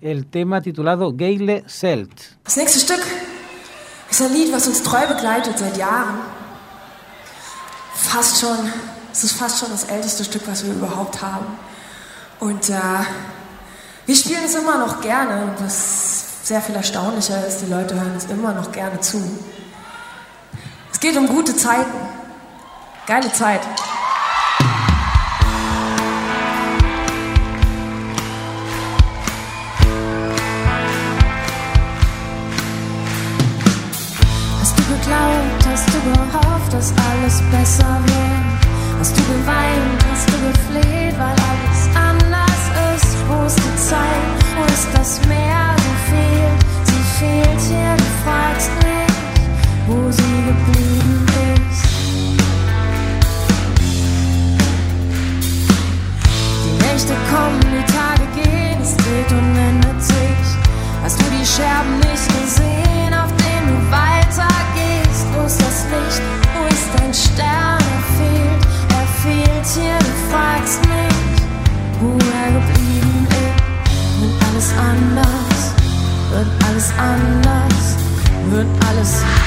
el 0.00 0.26
tema 0.26 0.60
titulado 0.60 1.14
Geile 1.16 1.64
Selt. 1.66 2.38
Das 2.44 2.56
nächste 2.56 2.78
Stück 2.80 3.02
ist 4.10 4.20
ein 4.20 4.32
Lied, 4.32 4.52
was 4.52 4.66
uns 4.66 4.82
treu 4.82 5.06
begleitet 5.06 5.58
seit 5.58 5.76
Jahren. 5.76 6.18
Fast 7.94 8.40
schon, 8.40 8.58
es 9.12 9.24
ist 9.24 9.32
fast 9.32 9.60
schon 9.60 9.70
das 9.70 9.84
älteste 9.84 10.24
Stück, 10.24 10.46
was 10.46 10.64
wir 10.64 10.74
überhaupt 10.74 11.22
haben. 11.22 11.46
Und 12.40 12.68
äh, 12.68 12.74
wir 14.06 14.16
spielen 14.16 14.44
es 14.44 14.54
immer 14.54 14.78
noch 14.78 15.00
gerne. 15.00 15.44
Und 15.44 15.64
was 15.64 16.23
sehr 16.44 16.60
viel 16.60 16.74
erstaunlicher 16.74 17.46
ist, 17.46 17.62
die 17.62 17.70
Leute 17.70 17.94
hören 17.94 18.14
es 18.16 18.26
immer 18.26 18.52
noch 18.52 18.70
gerne 18.70 19.00
zu. 19.00 19.18
Es 20.92 21.00
geht 21.00 21.16
um 21.16 21.26
gute 21.26 21.56
Zeiten. 21.56 21.90
Geile 23.06 23.32
Zeit. 23.32 23.62
Hast 34.60 34.78
du 34.78 34.82
geglaubt, 34.82 35.66
hast 35.66 35.88
du 35.88 36.00
gehofft, 36.12 36.72
dass 36.74 36.92
alles 37.10 37.42
besser 37.50 37.98
wird? 38.04 38.98
Hast 38.98 39.16
du 39.16 39.22
geweint, 39.22 40.04
hast 40.12 40.28
du 40.28 40.32
gefleht, 40.32 41.18
weil 41.18 41.36
alles 41.48 41.96
anders 41.96 42.60
ist? 42.96 43.16
Wo 43.28 43.46
ist 43.46 43.56
die 43.56 43.88
Zeit? 43.88 44.56
Wo 44.56 44.64
ist 44.66 44.88
das 44.94 45.26
Meer? 45.26 45.83
Fehlt, 47.18 47.60
hier, 47.68 47.94
du 47.96 48.04
fragst 48.24 48.70
nicht, 48.82 49.14
wo 49.86 50.10
sie 50.10 50.36
geblieben 50.50 51.26
ist. 51.70 51.86
Die 56.64 56.74
Nächte 56.84 57.14
kommen, 57.30 57.60
die 57.70 57.84
Tage 57.92 58.26
gehen, 58.34 58.82
es 58.82 58.96
dreht 58.96 59.30
und 59.30 59.56
ändert 59.56 60.02
sich. 60.02 60.46
Hast 61.04 61.20
du 61.20 61.24
die 61.26 61.46
Scherben 61.46 62.00
nicht 62.00 62.26
gesehen, 62.42 63.14
auf 63.14 63.30
denen 63.36 63.68
du 63.70 63.78
weitergehst? 63.92 65.24
Wo 65.34 65.46
ist 65.46 65.60
das 65.60 65.84
Licht? 65.92 66.22
Wo 66.52 66.66
ist 66.66 66.88
dein 66.98 67.14
Stern? 67.14 67.78
Er 67.94 68.02
fehlt, 68.18 68.62
er 68.90 69.06
fehlt 69.22 69.66
hier, 69.72 69.98
du 70.00 70.12
fragst 70.32 70.80
mich, 70.88 71.46
wo 72.00 72.10
er 72.42 72.50
geblieben 72.58 73.28
ist. 73.30 74.20
Wird 74.20 74.42
alles 74.48 74.70
anders? 74.76 75.43
Wird 76.34 76.46
alles 76.66 76.92
anders? 76.98 77.96
Wird 78.50 78.66
alles 78.88 79.22
Ja, 79.22 79.43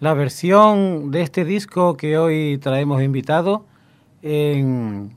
La 0.00 0.14
versión 0.14 1.10
de 1.10 1.20
este 1.20 1.44
disco 1.44 1.98
que 1.98 2.16
hoy 2.16 2.56
traemos 2.56 3.02
invitado 3.02 3.66
en, 4.22 5.12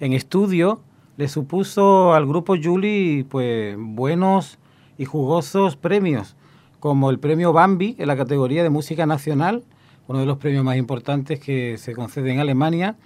estudio 0.00 0.80
le 1.18 1.28
supuso 1.28 2.14
al 2.14 2.24
grupo 2.24 2.54
Julie 2.56 3.24
pues 3.24 3.76
buenos 3.78 4.58
y 4.96 5.04
jugosos 5.04 5.76
premios, 5.76 6.34
como 6.80 7.10
el 7.10 7.18
premio 7.18 7.52
Bambi 7.52 7.94
en 7.98 8.06
la 8.06 8.16
categoría 8.16 8.62
de 8.62 8.70
música 8.70 9.04
nacional, 9.04 9.64
uno 10.08 10.20
de 10.20 10.24
los 10.24 10.38
premios 10.38 10.64
más 10.64 10.78
importantes 10.78 11.38
que 11.38 11.76
se 11.76 11.92
concede 11.92 12.32
en 12.32 12.40
Alemania, 12.40 12.96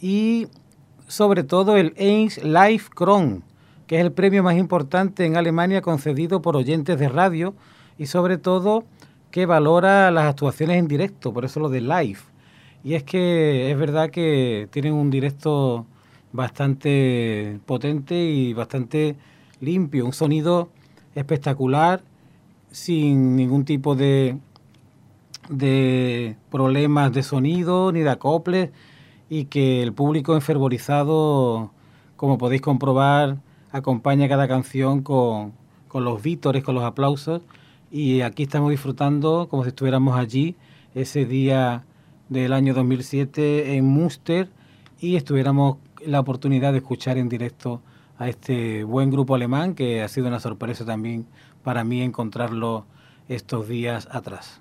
y 0.00 0.46
sobre 1.08 1.44
todo 1.44 1.76
el 1.76 1.92
Eins 1.98 2.42
Live 2.42 2.84
Kron, 2.94 3.44
que 3.86 3.96
es 3.96 4.00
el 4.00 4.12
premio 4.12 4.42
más 4.42 4.56
importante 4.56 5.26
en 5.26 5.36
Alemania 5.36 5.82
concedido 5.82 6.40
por 6.40 6.56
oyentes 6.56 6.98
de 6.98 7.10
radio 7.10 7.54
y 7.98 8.06
sobre 8.06 8.38
todo 8.38 8.84
que 9.30 9.46
valora 9.46 10.10
las 10.10 10.24
actuaciones 10.24 10.78
en 10.78 10.88
directo, 10.88 11.32
por 11.32 11.44
eso 11.44 11.60
lo 11.60 11.68
de 11.68 11.80
live. 11.80 12.20
Y 12.84 12.94
es 12.94 13.02
que 13.02 13.70
es 13.70 13.78
verdad 13.78 14.10
que 14.10 14.68
tienen 14.70 14.94
un 14.94 15.10
directo 15.10 15.86
bastante 16.32 17.58
potente 17.66 18.14
y 18.14 18.52
bastante 18.54 19.16
limpio, 19.60 20.06
un 20.06 20.12
sonido 20.12 20.70
espectacular, 21.14 22.02
sin 22.70 23.36
ningún 23.36 23.64
tipo 23.64 23.94
de, 23.94 24.38
de 25.48 26.36
problemas 26.50 27.12
de 27.12 27.22
sonido 27.22 27.92
ni 27.92 28.00
de 28.00 28.10
acoples 28.10 28.70
y 29.30 29.46
que 29.46 29.82
el 29.82 29.92
público 29.92 30.34
enfervorizado, 30.34 31.70
como 32.16 32.38
podéis 32.38 32.62
comprobar, 32.62 33.38
acompaña 33.72 34.28
cada 34.28 34.48
canción 34.48 35.02
con, 35.02 35.52
con 35.88 36.04
los 36.04 36.22
vítores, 36.22 36.62
con 36.62 36.74
los 36.74 36.84
aplausos 36.84 37.42
y 37.90 38.20
aquí 38.20 38.44
estamos 38.44 38.70
disfrutando 38.70 39.48
como 39.48 39.64
si 39.64 39.68
estuviéramos 39.70 40.18
allí 40.18 40.56
ese 40.94 41.24
día 41.24 41.84
del 42.28 42.52
año 42.52 42.74
2007 42.74 43.76
en 43.76 43.84
Münster 43.84 44.48
y 45.00 45.16
estuviéramos 45.16 45.78
la 46.04 46.20
oportunidad 46.20 46.72
de 46.72 46.78
escuchar 46.78 47.18
en 47.18 47.28
directo 47.28 47.80
a 48.18 48.28
este 48.28 48.84
buen 48.84 49.10
grupo 49.10 49.34
alemán 49.34 49.74
que 49.74 50.02
ha 50.02 50.08
sido 50.08 50.28
una 50.28 50.40
sorpresa 50.40 50.84
también 50.84 51.26
para 51.62 51.84
mí 51.84 52.02
encontrarlo 52.02 52.84
estos 53.28 53.68
días 53.68 54.08
atrás. 54.10 54.60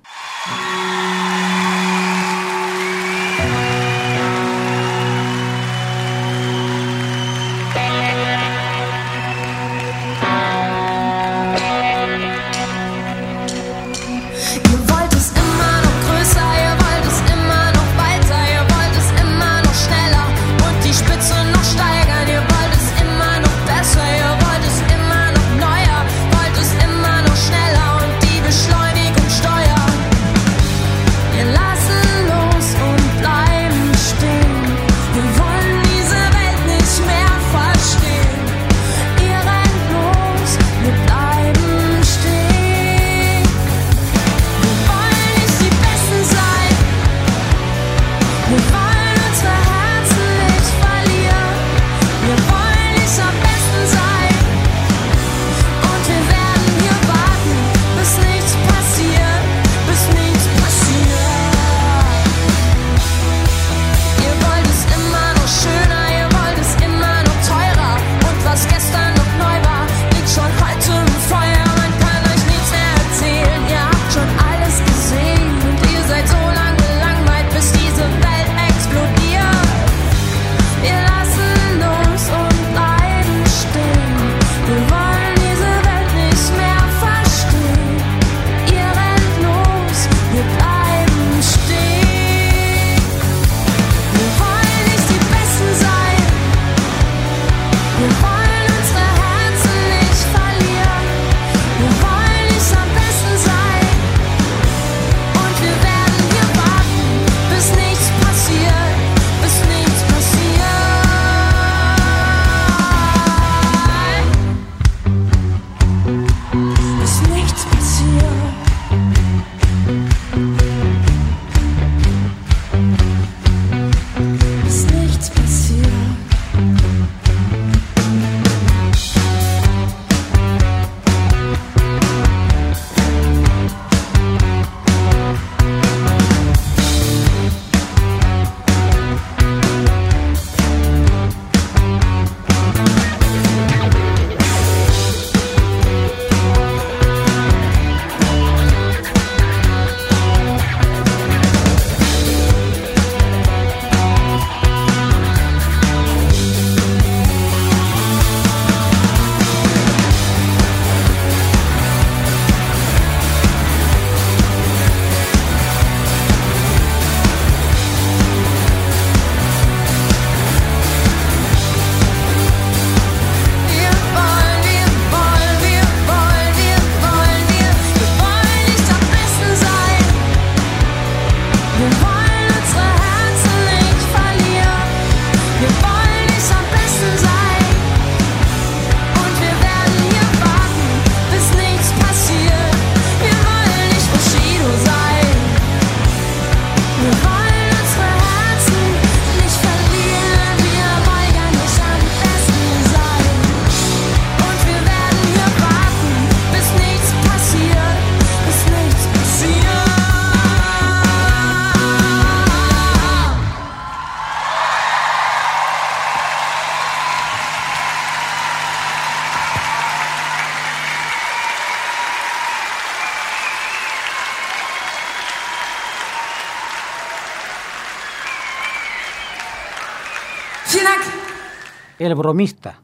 El 232.08 232.16
bromista. 232.16 232.80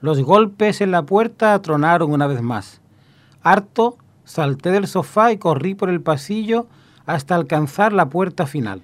Los 0.00 0.20
golpes 0.20 0.80
en 0.80 0.90
la 0.90 1.04
puerta 1.04 1.54
atronaron 1.54 2.10
una 2.10 2.26
vez 2.26 2.42
más. 2.42 2.80
Harto, 3.40 3.98
salté 4.24 4.72
del 4.72 4.88
sofá 4.88 5.30
y 5.30 5.38
corrí 5.38 5.76
por 5.76 5.88
el 5.88 6.00
pasillo 6.00 6.66
hasta 7.06 7.36
alcanzar 7.36 7.92
la 7.92 8.08
puerta 8.08 8.46
final. 8.46 8.82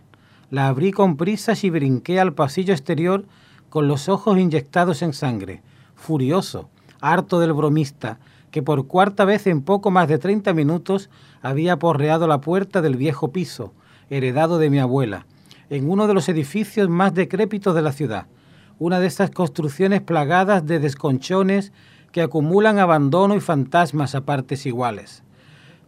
La 0.52 0.68
abrí 0.68 0.92
con 0.92 1.16
prisas 1.16 1.64
y 1.64 1.70
brinqué 1.70 2.20
al 2.20 2.34
pasillo 2.34 2.72
exterior 2.72 3.24
con 3.68 3.88
los 3.88 4.08
ojos 4.08 4.38
inyectados 4.38 5.02
en 5.02 5.12
sangre, 5.12 5.60
furioso, 5.96 6.68
harto 7.00 7.40
del 7.40 7.52
bromista, 7.52 8.20
que 8.52 8.62
por 8.62 8.86
cuarta 8.86 9.24
vez 9.24 9.48
en 9.48 9.62
poco 9.62 9.90
más 9.90 10.06
de 10.06 10.18
30 10.18 10.54
minutos 10.54 11.10
había 11.42 11.80
porreado 11.80 12.28
la 12.28 12.40
puerta 12.40 12.80
del 12.80 12.94
viejo 12.94 13.32
piso, 13.32 13.72
heredado 14.08 14.58
de 14.58 14.70
mi 14.70 14.78
abuela, 14.78 15.26
en 15.68 15.90
uno 15.90 16.06
de 16.06 16.14
los 16.14 16.28
edificios 16.28 16.88
más 16.88 17.12
decrépitos 17.12 17.74
de 17.74 17.82
la 17.82 17.90
ciudad, 17.90 18.28
una 18.78 19.00
de 19.00 19.06
esas 19.06 19.30
construcciones 19.30 20.00
plagadas 20.00 20.66
de 20.66 20.78
desconchones 20.78 21.72
que 22.12 22.22
acumulan 22.22 22.78
abandono 22.78 23.34
y 23.36 23.40
fantasmas 23.40 24.14
a 24.14 24.22
partes 24.22 24.66
iguales. 24.66 25.22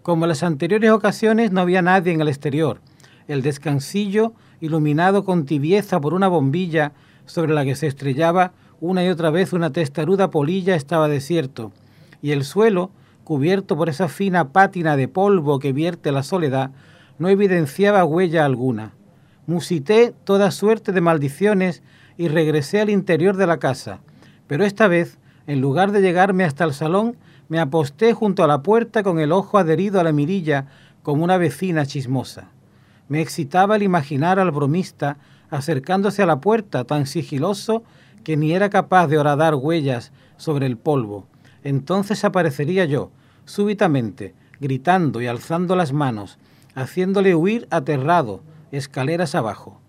Como 0.02 0.24
en 0.24 0.30
las 0.30 0.42
anteriores 0.42 0.90
ocasiones 0.90 1.52
no 1.52 1.60
había 1.60 1.82
nadie 1.82 2.12
en 2.12 2.20
el 2.20 2.28
exterior. 2.28 2.80
El 3.28 3.42
descansillo, 3.42 4.32
iluminado 4.60 5.24
con 5.24 5.46
tibieza 5.46 6.00
por 6.00 6.14
una 6.14 6.28
bombilla 6.28 6.92
sobre 7.26 7.54
la 7.54 7.64
que 7.64 7.76
se 7.76 7.86
estrellaba 7.86 8.52
una 8.80 9.04
y 9.04 9.08
otra 9.08 9.30
vez 9.30 9.52
una 9.52 9.70
testaruda 9.70 10.30
polilla, 10.30 10.74
estaba 10.74 11.06
desierto, 11.08 11.70
y 12.22 12.32
el 12.32 12.44
suelo, 12.44 12.90
cubierto 13.24 13.76
por 13.76 13.88
esa 13.88 14.08
fina 14.08 14.52
pátina 14.52 14.96
de 14.96 15.06
polvo 15.06 15.58
que 15.58 15.72
vierte 15.72 16.12
la 16.12 16.22
soledad, 16.22 16.70
no 17.18 17.28
evidenciaba 17.28 18.04
huella 18.04 18.44
alguna. 18.44 18.92
Musité 19.46 20.14
toda 20.24 20.50
suerte 20.50 20.92
de 20.92 21.00
maldiciones 21.02 21.82
y 22.20 22.28
regresé 22.28 22.82
al 22.82 22.90
interior 22.90 23.38
de 23.38 23.46
la 23.46 23.56
casa, 23.56 24.00
pero 24.46 24.66
esta 24.66 24.88
vez, 24.88 25.16
en 25.46 25.62
lugar 25.62 25.90
de 25.90 26.02
llegarme 26.02 26.44
hasta 26.44 26.64
el 26.64 26.74
salón, 26.74 27.16
me 27.48 27.58
aposté 27.58 28.12
junto 28.12 28.44
a 28.44 28.46
la 28.46 28.62
puerta 28.62 29.02
con 29.02 29.20
el 29.20 29.32
ojo 29.32 29.56
adherido 29.56 29.98
a 29.98 30.04
la 30.04 30.12
mirilla 30.12 30.66
como 31.02 31.24
una 31.24 31.38
vecina 31.38 31.86
chismosa. 31.86 32.50
Me 33.08 33.22
excitaba 33.22 33.76
el 33.76 33.84
imaginar 33.84 34.38
al 34.38 34.50
bromista 34.50 35.16
acercándose 35.48 36.22
a 36.22 36.26
la 36.26 36.42
puerta 36.42 36.84
tan 36.84 37.06
sigiloso 37.06 37.84
que 38.22 38.36
ni 38.36 38.52
era 38.52 38.68
capaz 38.68 39.06
de 39.06 39.16
horadar 39.16 39.54
huellas 39.54 40.12
sobre 40.36 40.66
el 40.66 40.76
polvo. 40.76 41.26
Entonces 41.64 42.22
aparecería 42.22 42.84
yo, 42.84 43.10
súbitamente, 43.46 44.34
gritando 44.60 45.22
y 45.22 45.26
alzando 45.26 45.74
las 45.74 45.94
manos, 45.94 46.36
haciéndole 46.74 47.34
huir 47.34 47.66
aterrado, 47.70 48.42
escaleras 48.72 49.34
abajo. 49.34 49.80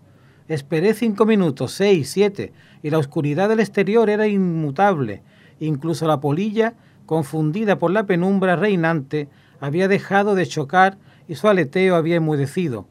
Esperé 0.52 0.94
cinco 0.94 1.26
minutos, 1.26 1.72
seis, 1.72 2.10
siete, 2.10 2.52
y 2.84 2.90
la 2.90 2.98
oscuridad 2.98 3.48
del 3.48 3.62
exterior 3.62 4.10
era 4.10 4.28
inmutable. 4.28 5.22
Incluso 5.62 6.08
la 6.08 6.20
polilla, 6.20 6.74
confundida 7.06 7.80
por 7.80 7.90
la 7.92 8.06
penumbra 8.06 8.58
reinante, 8.58 9.30
había 9.62 9.88
dejado 9.88 10.36
de 10.36 10.46
chocar 10.46 10.98
y 11.30 11.36
su 11.36 11.48
aleteo 11.48 11.96
había 11.96 12.18
enmudecido. 12.18 12.86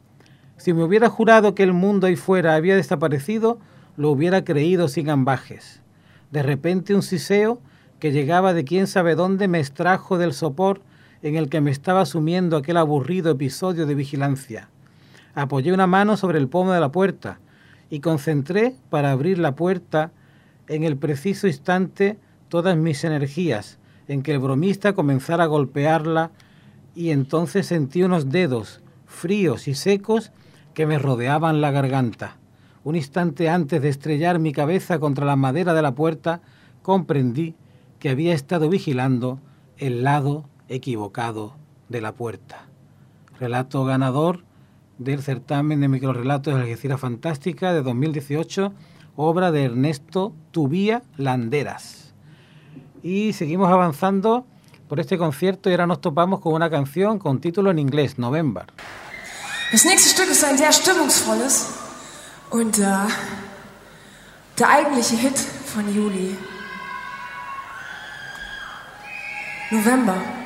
Si 0.57 0.73
me 0.73 0.83
hubiera 0.83 1.07
jurado 1.07 1.53
que 1.53 1.61
el 1.61 1.71
mundo 1.71 2.07
ahí 2.07 2.15
fuera 2.15 2.55
había 2.55 2.75
desaparecido, 2.75 3.59
lo 3.95 4.09
hubiera 4.09 4.43
creído 4.43 4.87
sin 4.87 5.11
ambajes. 5.11 5.83
De 6.31 6.41
repente 6.41 6.95
un 6.95 7.03
siseo 7.03 7.61
que 7.99 8.11
llegaba 8.11 8.55
de 8.55 8.63
quién 8.63 8.87
sabe 8.87 9.13
dónde 9.13 9.47
me 9.47 9.59
extrajo 9.59 10.17
del 10.17 10.33
sopor 10.33 10.81
en 11.21 11.35
el 11.35 11.47
que 11.47 11.61
me 11.61 11.69
estaba 11.69 12.07
sumiendo 12.07 12.57
aquel 12.57 12.77
aburrido 12.77 13.29
episodio 13.29 13.85
de 13.85 13.93
vigilancia. 13.93 14.69
Apoyé 15.35 15.71
una 15.71 15.85
mano 15.85 16.17
sobre 16.17 16.39
el 16.39 16.47
pomo 16.47 16.71
de 16.71 16.79
la 16.79 16.91
puerta 16.91 17.37
y 17.91 17.99
concentré 17.99 18.75
para 18.89 19.11
abrir 19.11 19.37
la 19.37 19.53
puerta 19.53 20.11
en 20.67 20.83
el 20.83 20.97
preciso 20.97 21.45
instante 21.45 22.17
todas 22.49 22.75
mis 22.75 23.03
energías 23.03 23.77
en 24.07 24.23
que 24.23 24.31
el 24.31 24.39
bromista 24.39 24.93
comenzara 24.93 25.43
a 25.43 25.47
golpearla 25.47 26.31
y 26.95 27.11
entonces 27.11 27.67
sentí 27.67 28.01
unos 28.01 28.29
dedos 28.29 28.81
fríos 29.05 29.67
y 29.67 29.75
secos 29.75 30.31
que 30.73 30.85
me 30.85 30.97
rodeaban 30.99 31.61
la 31.61 31.71
garganta. 31.71 32.37
Un 32.83 32.95
instante 32.95 33.49
antes 33.49 33.81
de 33.81 33.89
estrellar 33.89 34.39
mi 34.39 34.53
cabeza 34.53 34.97
contra 34.97 35.25
la 35.25 35.35
madera 35.35 35.73
de 35.73 35.81
la 35.81 35.93
puerta, 35.93 36.41
comprendí 36.81 37.55
que 37.99 38.09
había 38.09 38.33
estado 38.33 38.69
vigilando 38.69 39.39
el 39.77 40.03
lado 40.03 40.49
equivocado 40.69 41.55
de 41.89 42.01
la 42.01 42.13
puerta. 42.13 42.65
Relato 43.37 43.83
ganador 43.83 44.43
del 44.97 45.21
certamen 45.21 45.81
de 45.81 45.87
microrelatos 45.87 46.53
de 46.53 46.61
Algeciras 46.61 46.99
Fantástica 46.99 47.73
de 47.73 47.81
2018, 47.81 48.73
obra 49.15 49.51
de 49.51 49.65
Ernesto 49.65 50.33
Tubía 50.51 51.03
Landeras. 51.17 52.13
Y 53.03 53.33
seguimos 53.33 53.69
avanzando 53.69 54.45
por 54.87 54.99
este 54.99 55.17
concierto 55.17 55.69
y 55.69 55.73
ahora 55.73 55.87
nos 55.87 56.01
topamos 56.01 56.39
con 56.41 56.53
una 56.53 56.69
canción 56.69 57.17
con 57.17 57.39
título 57.39 57.71
en 57.71 57.79
inglés, 57.79 58.19
November. 58.19 58.65
Das 59.71 59.85
nächste 59.85 60.09
Stück 60.09 60.29
ist 60.29 60.43
ein 60.43 60.57
sehr 60.57 60.73
stimmungsvolles 60.73 61.69
und 62.49 62.77
äh, 62.77 63.07
der 64.59 64.69
eigentliche 64.69 65.15
Hit 65.15 65.39
von 65.39 65.87
Juli. 65.95 66.35
November. 69.71 70.40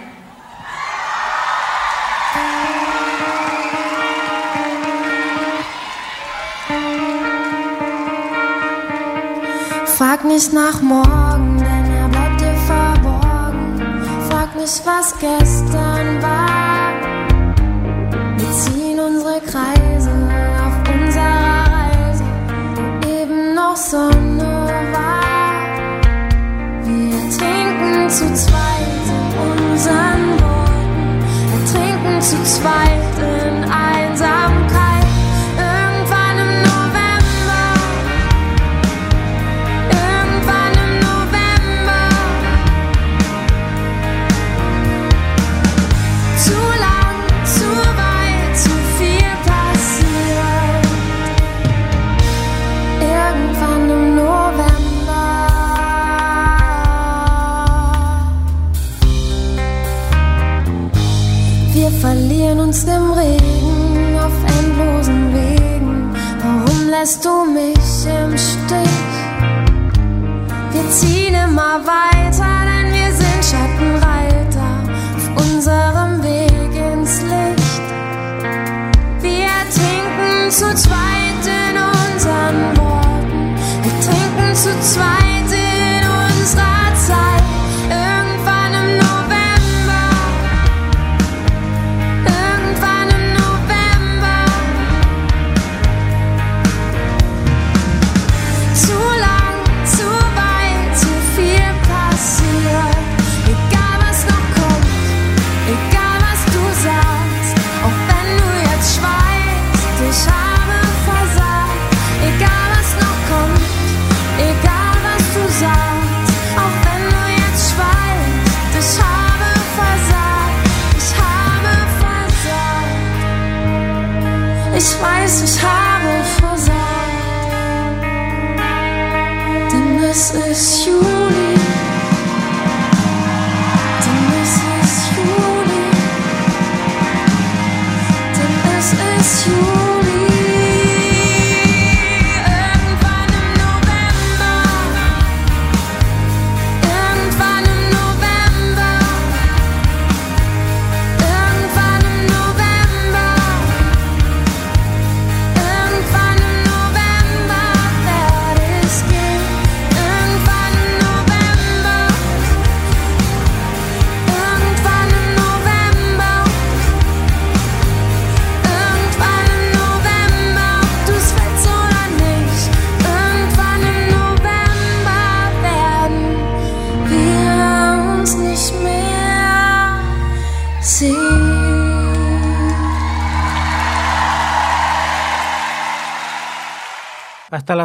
Frag 9.98 10.26
nicht 10.26 10.52
nach 10.52 10.82
morgen, 10.82 11.58
denn 11.58 11.94
er 11.96 12.10
bleibt 12.10 12.42
dir 12.42 12.54
verborgen. 12.68 13.82
Frag 14.30 14.54
nicht, 14.58 14.86
was 14.86 15.18
gestern 15.20 16.22
war. 16.22 16.92
Wir 18.38 18.52
ziehen 18.52 19.00
unsere 19.00 19.40
Kreise 19.40 20.12
auf 20.66 20.76
unserer 20.94 21.64
Reise, 21.72 22.24
eben 23.08 23.56
noch 23.56 23.78
Sonne 23.78 24.25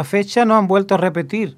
la 0.01 0.05
fecha 0.05 0.45
no 0.45 0.55
han 0.55 0.65
vuelto 0.65 0.95
a 0.95 0.97
repetir 0.97 1.57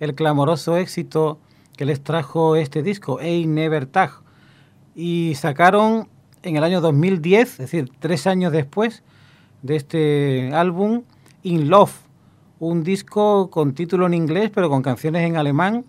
el 0.00 0.16
clamoroso 0.16 0.76
éxito 0.76 1.38
que 1.76 1.84
les 1.84 2.02
trajo 2.02 2.56
este 2.56 2.82
disco, 2.82 3.20
Ein 3.20 3.54
Never 3.54 3.86
Tag, 3.86 4.10
y 4.96 5.34
sacaron 5.36 6.08
en 6.42 6.56
el 6.56 6.64
año 6.64 6.80
2010, 6.80 7.50
es 7.50 7.58
decir, 7.58 7.92
tres 8.00 8.26
años 8.26 8.50
después 8.50 9.04
de 9.62 9.76
este 9.76 10.50
álbum, 10.52 11.04
In 11.44 11.68
Love, 11.70 11.94
un 12.58 12.82
disco 12.82 13.48
con 13.48 13.74
título 13.74 14.06
en 14.06 14.14
inglés 14.14 14.50
pero 14.52 14.68
con 14.68 14.82
canciones 14.82 15.22
en 15.22 15.36
alemán, 15.36 15.84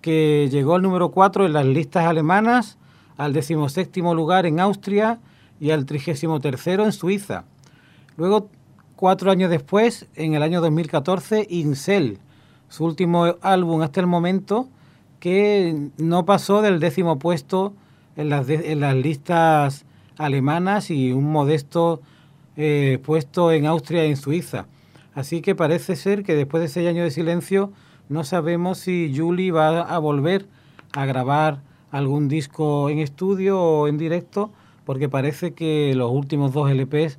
que 0.00 0.48
llegó 0.50 0.74
al 0.74 0.82
número 0.82 1.12
4 1.12 1.46
en 1.46 1.52
las 1.52 1.66
listas 1.66 2.04
alemanas, 2.04 2.78
al 3.16 3.32
decimoséptimo 3.32 4.12
lugar 4.12 4.44
en 4.44 4.58
Austria 4.58 5.20
y 5.60 5.70
al 5.70 5.86
trigésimo 5.86 6.40
tercero 6.40 6.84
en 6.84 6.90
Suiza. 6.90 7.44
Luego, 8.16 8.50
cuatro 8.98 9.30
años 9.30 9.48
después, 9.48 10.08
en 10.16 10.34
el 10.34 10.42
año 10.42 10.60
2014, 10.60 11.46
Incel, 11.50 12.18
su 12.68 12.84
último 12.84 13.36
álbum 13.42 13.80
hasta 13.82 14.00
el 14.00 14.08
momento, 14.08 14.68
que 15.20 15.90
no 15.98 16.24
pasó 16.24 16.62
del 16.62 16.80
décimo 16.80 17.16
puesto 17.20 17.74
en 18.16 18.28
las, 18.28 18.48
listas 18.96 19.84
alemanas 20.16 20.90
y 20.90 21.12
un 21.12 21.30
modesto 21.30 22.00
eh, 22.56 22.98
puesto 23.04 23.52
en 23.52 23.66
Austria 23.66 24.04
y 24.04 24.10
en 24.10 24.16
Suiza. 24.16 24.66
Así 25.14 25.42
que 25.42 25.54
parece 25.54 25.94
ser 25.94 26.24
que 26.24 26.34
después 26.34 26.60
de 26.60 26.68
seis 26.68 26.88
años 26.88 27.04
de 27.04 27.12
silencio 27.12 27.72
no 28.08 28.24
sabemos 28.24 28.78
si 28.78 29.14
Julie 29.16 29.52
va 29.52 29.82
a 29.82 29.98
volver 29.98 30.46
a 30.92 31.06
grabar 31.06 31.60
algún 31.92 32.26
disco 32.26 32.90
en 32.90 32.98
estudio 32.98 33.62
o 33.62 33.86
en 33.86 33.96
directo, 33.96 34.50
porque 34.84 35.08
parece 35.08 35.54
que 35.54 35.92
los 35.94 36.10
últimos 36.10 36.52
dos 36.52 36.68
LPs 36.68 37.18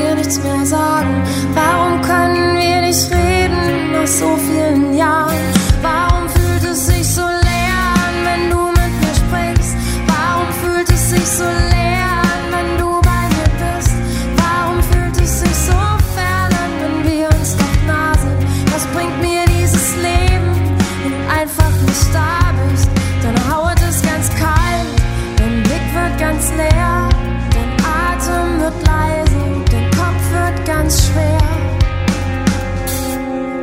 wir 0.00 0.14
nichts 0.14 0.38
mehr 0.42 0.64
sagen? 0.66 1.22
Warum 1.54 2.00
können 2.02 2.56
wir 2.56 2.80
nicht 2.82 3.10
reden 3.10 3.92
nach 3.92 4.06
so 4.06 4.36
vielen 4.36 4.59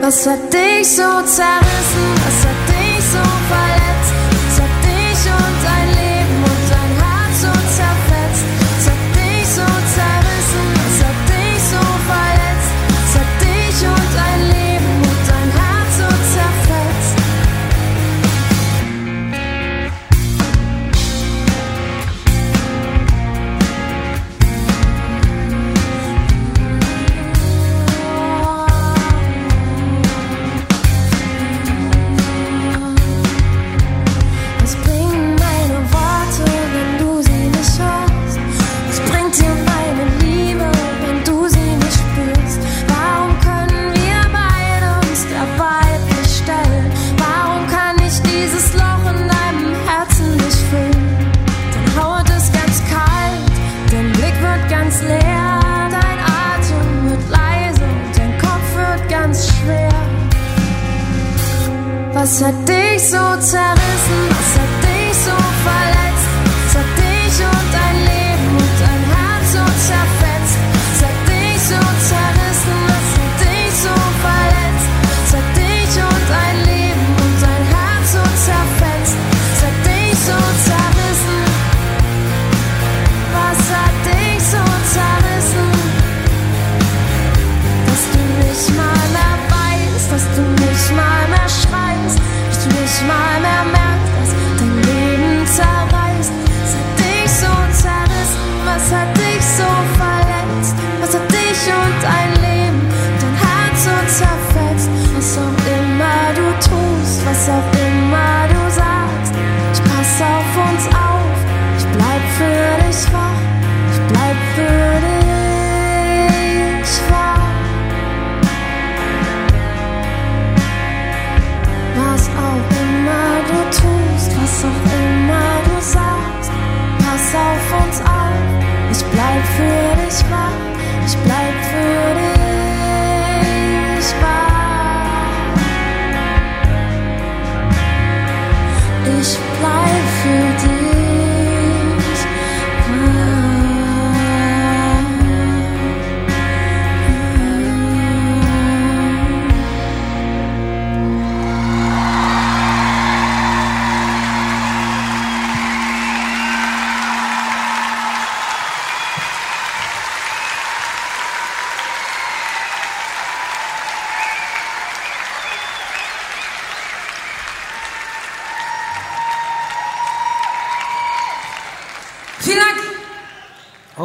Was 0.08 0.26
hat 0.26 0.54
dich 0.54 0.88
so 0.88 1.22
zerrissen? 1.26 2.17
Was 62.38 62.46
hat 62.46 62.70
dich 62.70 63.02
so 63.02 63.18
zerrissen? 63.40 63.87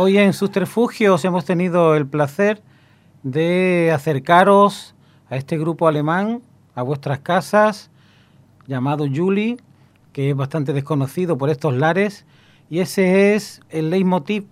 Hoy 0.04 0.18
en 0.18 0.32
Subterfugios 0.32 1.24
hemos 1.24 1.44
tenido 1.44 1.94
el 1.94 2.08
placer 2.08 2.60
de 3.22 3.92
acercaros 3.94 4.96
a 5.30 5.36
este 5.36 5.56
grupo 5.56 5.86
alemán 5.86 6.42
a 6.74 6.82
vuestras 6.82 7.20
casas, 7.20 7.88
llamado 8.66 9.06
Julie, 9.06 9.58
que 10.12 10.30
es 10.30 10.34
bastante 10.34 10.72
desconocido 10.72 11.38
por 11.38 11.50
estos 11.50 11.76
lares, 11.76 12.26
y 12.68 12.80
ese 12.80 13.36
es 13.36 13.60
el 13.70 13.90
leitmotiv 13.90 14.46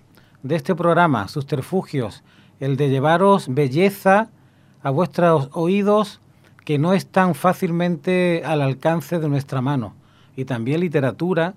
de 0.45 0.55
este 0.55 0.77
programa, 0.77 1.27
Subterfugios, 1.27 2.23
el 2.61 2.77
de 2.77 2.89
llevaros 2.89 3.53
belleza 3.53 4.31
a 4.85 4.91
vuestros 4.91 5.49
oídos 5.53 6.21
que 6.65 6.79
no 6.79 6.93
están 6.93 7.35
fácilmente 7.35 8.43
al 8.45 8.63
alcance 8.63 9.19
de 9.19 9.29
nuestra 9.29 9.61
mano, 9.61 9.95
y 10.37 10.45
también 10.45 10.79
literatura 10.79 11.55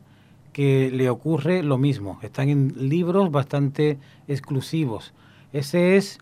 que 0.53 0.91
le 0.91 1.09
ocurre 1.09 1.63
lo 1.63 1.77
mismo, 1.77 2.19
están 2.21 2.49
en 2.49 2.73
libros 2.77 3.31
bastante 3.31 3.97
exclusivos. 4.27 5.13
Ese 5.51 5.97
es 5.97 6.19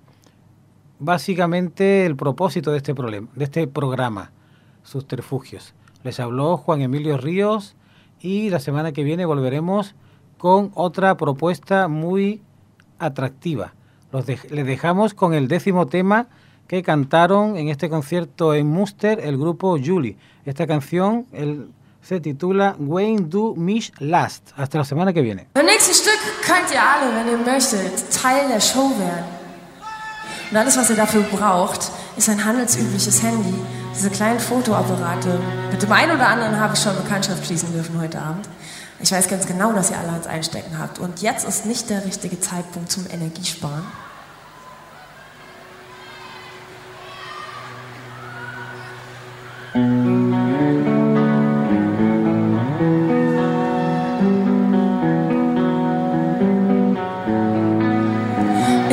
básicamente 0.99 2.05
el 2.05 2.15
propósito 2.15 2.71
de 2.71 2.77
este, 2.77 2.95
problema, 2.95 3.27
de 3.35 3.43
este 3.43 3.67
programa, 3.67 4.31
Subterfugios. 4.83 5.73
Les 6.03 6.19
habló 6.19 6.57
Juan 6.57 6.81
Emilio 6.81 7.17
Ríos 7.17 7.75
y 8.19 8.49
la 8.49 8.59
semana 8.59 8.93
que 8.93 9.03
viene 9.03 9.25
volveremos 9.25 9.95
con 10.37 10.71
otra 10.73 11.17
propuesta 11.17 11.87
muy 11.87 12.41
atractiva. 12.97 13.73
Los 14.11 14.27
les 14.27 14.65
dejamos 14.65 15.13
con 15.13 15.33
el 15.33 15.47
décimo 15.47 15.87
tema 15.87 16.27
que 16.67 16.83
cantaron 16.83 17.57
en 17.57 17.67
este 17.67 17.89
concierto 17.89 18.53
en 18.53 18.67
Muster 18.67 19.19
el 19.19 19.37
grupo 19.37 19.77
Julie. 19.83 20.17
Esta 20.45 20.67
canción 20.67 21.25
el, 21.31 21.67
se 22.01 22.19
titula 22.19 22.75
When 22.79 23.29
Do 23.29 23.53
Mich 23.55 23.91
Last. 23.99 24.53
Hasta 24.57 24.77
la 24.77 24.83
semana 24.83 25.13
que 25.13 25.21
viene. 25.21 25.45
Beim 25.53 25.65
nächsten 25.65 25.93
Stück 25.93 26.19
könnt 26.45 26.71
ihr 26.71 26.81
alle, 26.81 27.13
wenn 27.15 27.27
ihr 27.31 27.37
möchtet, 27.37 28.11
Teil 28.11 28.47
der 28.49 28.59
Show 28.59 28.91
werden. 28.99 29.25
Und 30.51 30.57
alles, 30.57 30.75
was 30.77 30.89
ihr 30.89 30.97
dafür 30.97 31.21
braucht, 31.23 31.91
ist 32.17 32.29
ein 32.29 32.43
handelsübliches 32.43 33.23
Handy. 33.23 33.53
Diese 33.95 34.09
kleinen 34.09 34.39
Fotoapparate. 34.39 35.39
Mit 35.71 35.81
dem 35.81 35.91
einen 35.91 36.11
oder 36.15 36.27
anderen 36.27 36.59
habe 36.59 36.73
ich 36.73 36.81
schon 36.81 36.95
Bekanntschaft 36.95 37.45
schließen 37.45 37.71
dürfen 37.71 37.99
heute 38.01 38.21
Abend. 38.21 38.47
Ich 38.99 39.11
weiß 39.11 39.27
ganz 39.29 39.47
genau, 39.47 39.71
dass 39.73 39.91
ihr 39.91 39.97
alle 39.97 40.09
ans 40.09 40.27
Einstecken 40.27 40.77
habt. 40.77 40.99
Und 40.99 41.21
jetzt 41.21 41.47
ist 41.47 41.65
nicht 41.65 41.89
der 41.89 42.05
richtige 42.05 42.39
Zeitpunkt 42.39 42.91
zum 42.91 43.05
Energiesparen. 43.09 43.85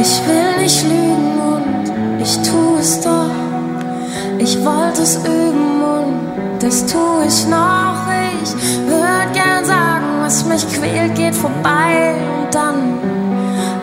Ich 0.01 0.21
will 0.29 0.63
nicht 0.63 0.85
lügen 0.85 1.41
und 1.41 2.23
ich 2.23 2.37
tue 2.49 2.79
es 2.79 3.01
doch. 3.01 3.35
Ich 4.39 4.65
wollte 4.65 5.03
es 5.03 5.17
üben 5.17 5.83
und 5.83 6.63
das 6.63 6.87
tue 6.87 7.25
ich 7.27 7.49
noch. 7.49 8.07
Ich 8.41 8.55
würde 8.87 9.33
gern 9.33 9.65
sagen, 9.65 10.21
was 10.21 10.45
mich 10.45 10.65
quält, 10.73 11.17
geht 11.17 11.35
vorbei. 11.35 12.15
Und 12.15 12.55
dann, 12.55 13.01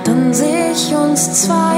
dann 0.06 0.34
sehe 0.34 0.72
ich 0.72 0.96
uns 0.96 1.44
zwei. 1.44 1.76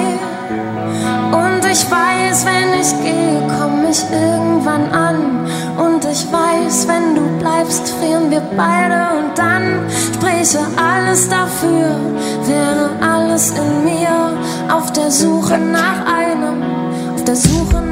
Und 1.32 1.66
ich 1.66 1.90
weiß, 1.90 2.46
wenn 2.46 2.80
ich 2.80 2.92
gehe, 3.02 3.42
komme 3.60 3.90
ich 3.90 4.04
irgendwann 4.12 4.92
an. 4.92 5.48
Und 5.78 5.87
ich 6.18 6.32
weiß, 6.32 6.88
wenn 6.88 7.16
du 7.16 7.22
bleibst, 7.40 7.90
frieren 7.90 8.32
wir 8.32 8.42
beide. 8.56 9.20
Und 9.20 9.38
dann 9.38 9.88
spreche 10.14 10.60
alles 10.76 11.30
dafür, 11.30 11.96
wäre 12.46 12.90
alles 13.02 13.52
in 13.52 13.84
mir 13.84 14.34
auf 14.72 14.92
der 14.94 15.12
Suche 15.12 15.58
nach 15.58 16.06
einem, 16.06 16.64
auf 17.14 17.24
der 17.24 17.36
Suche 17.36 17.76
nach 17.76 17.87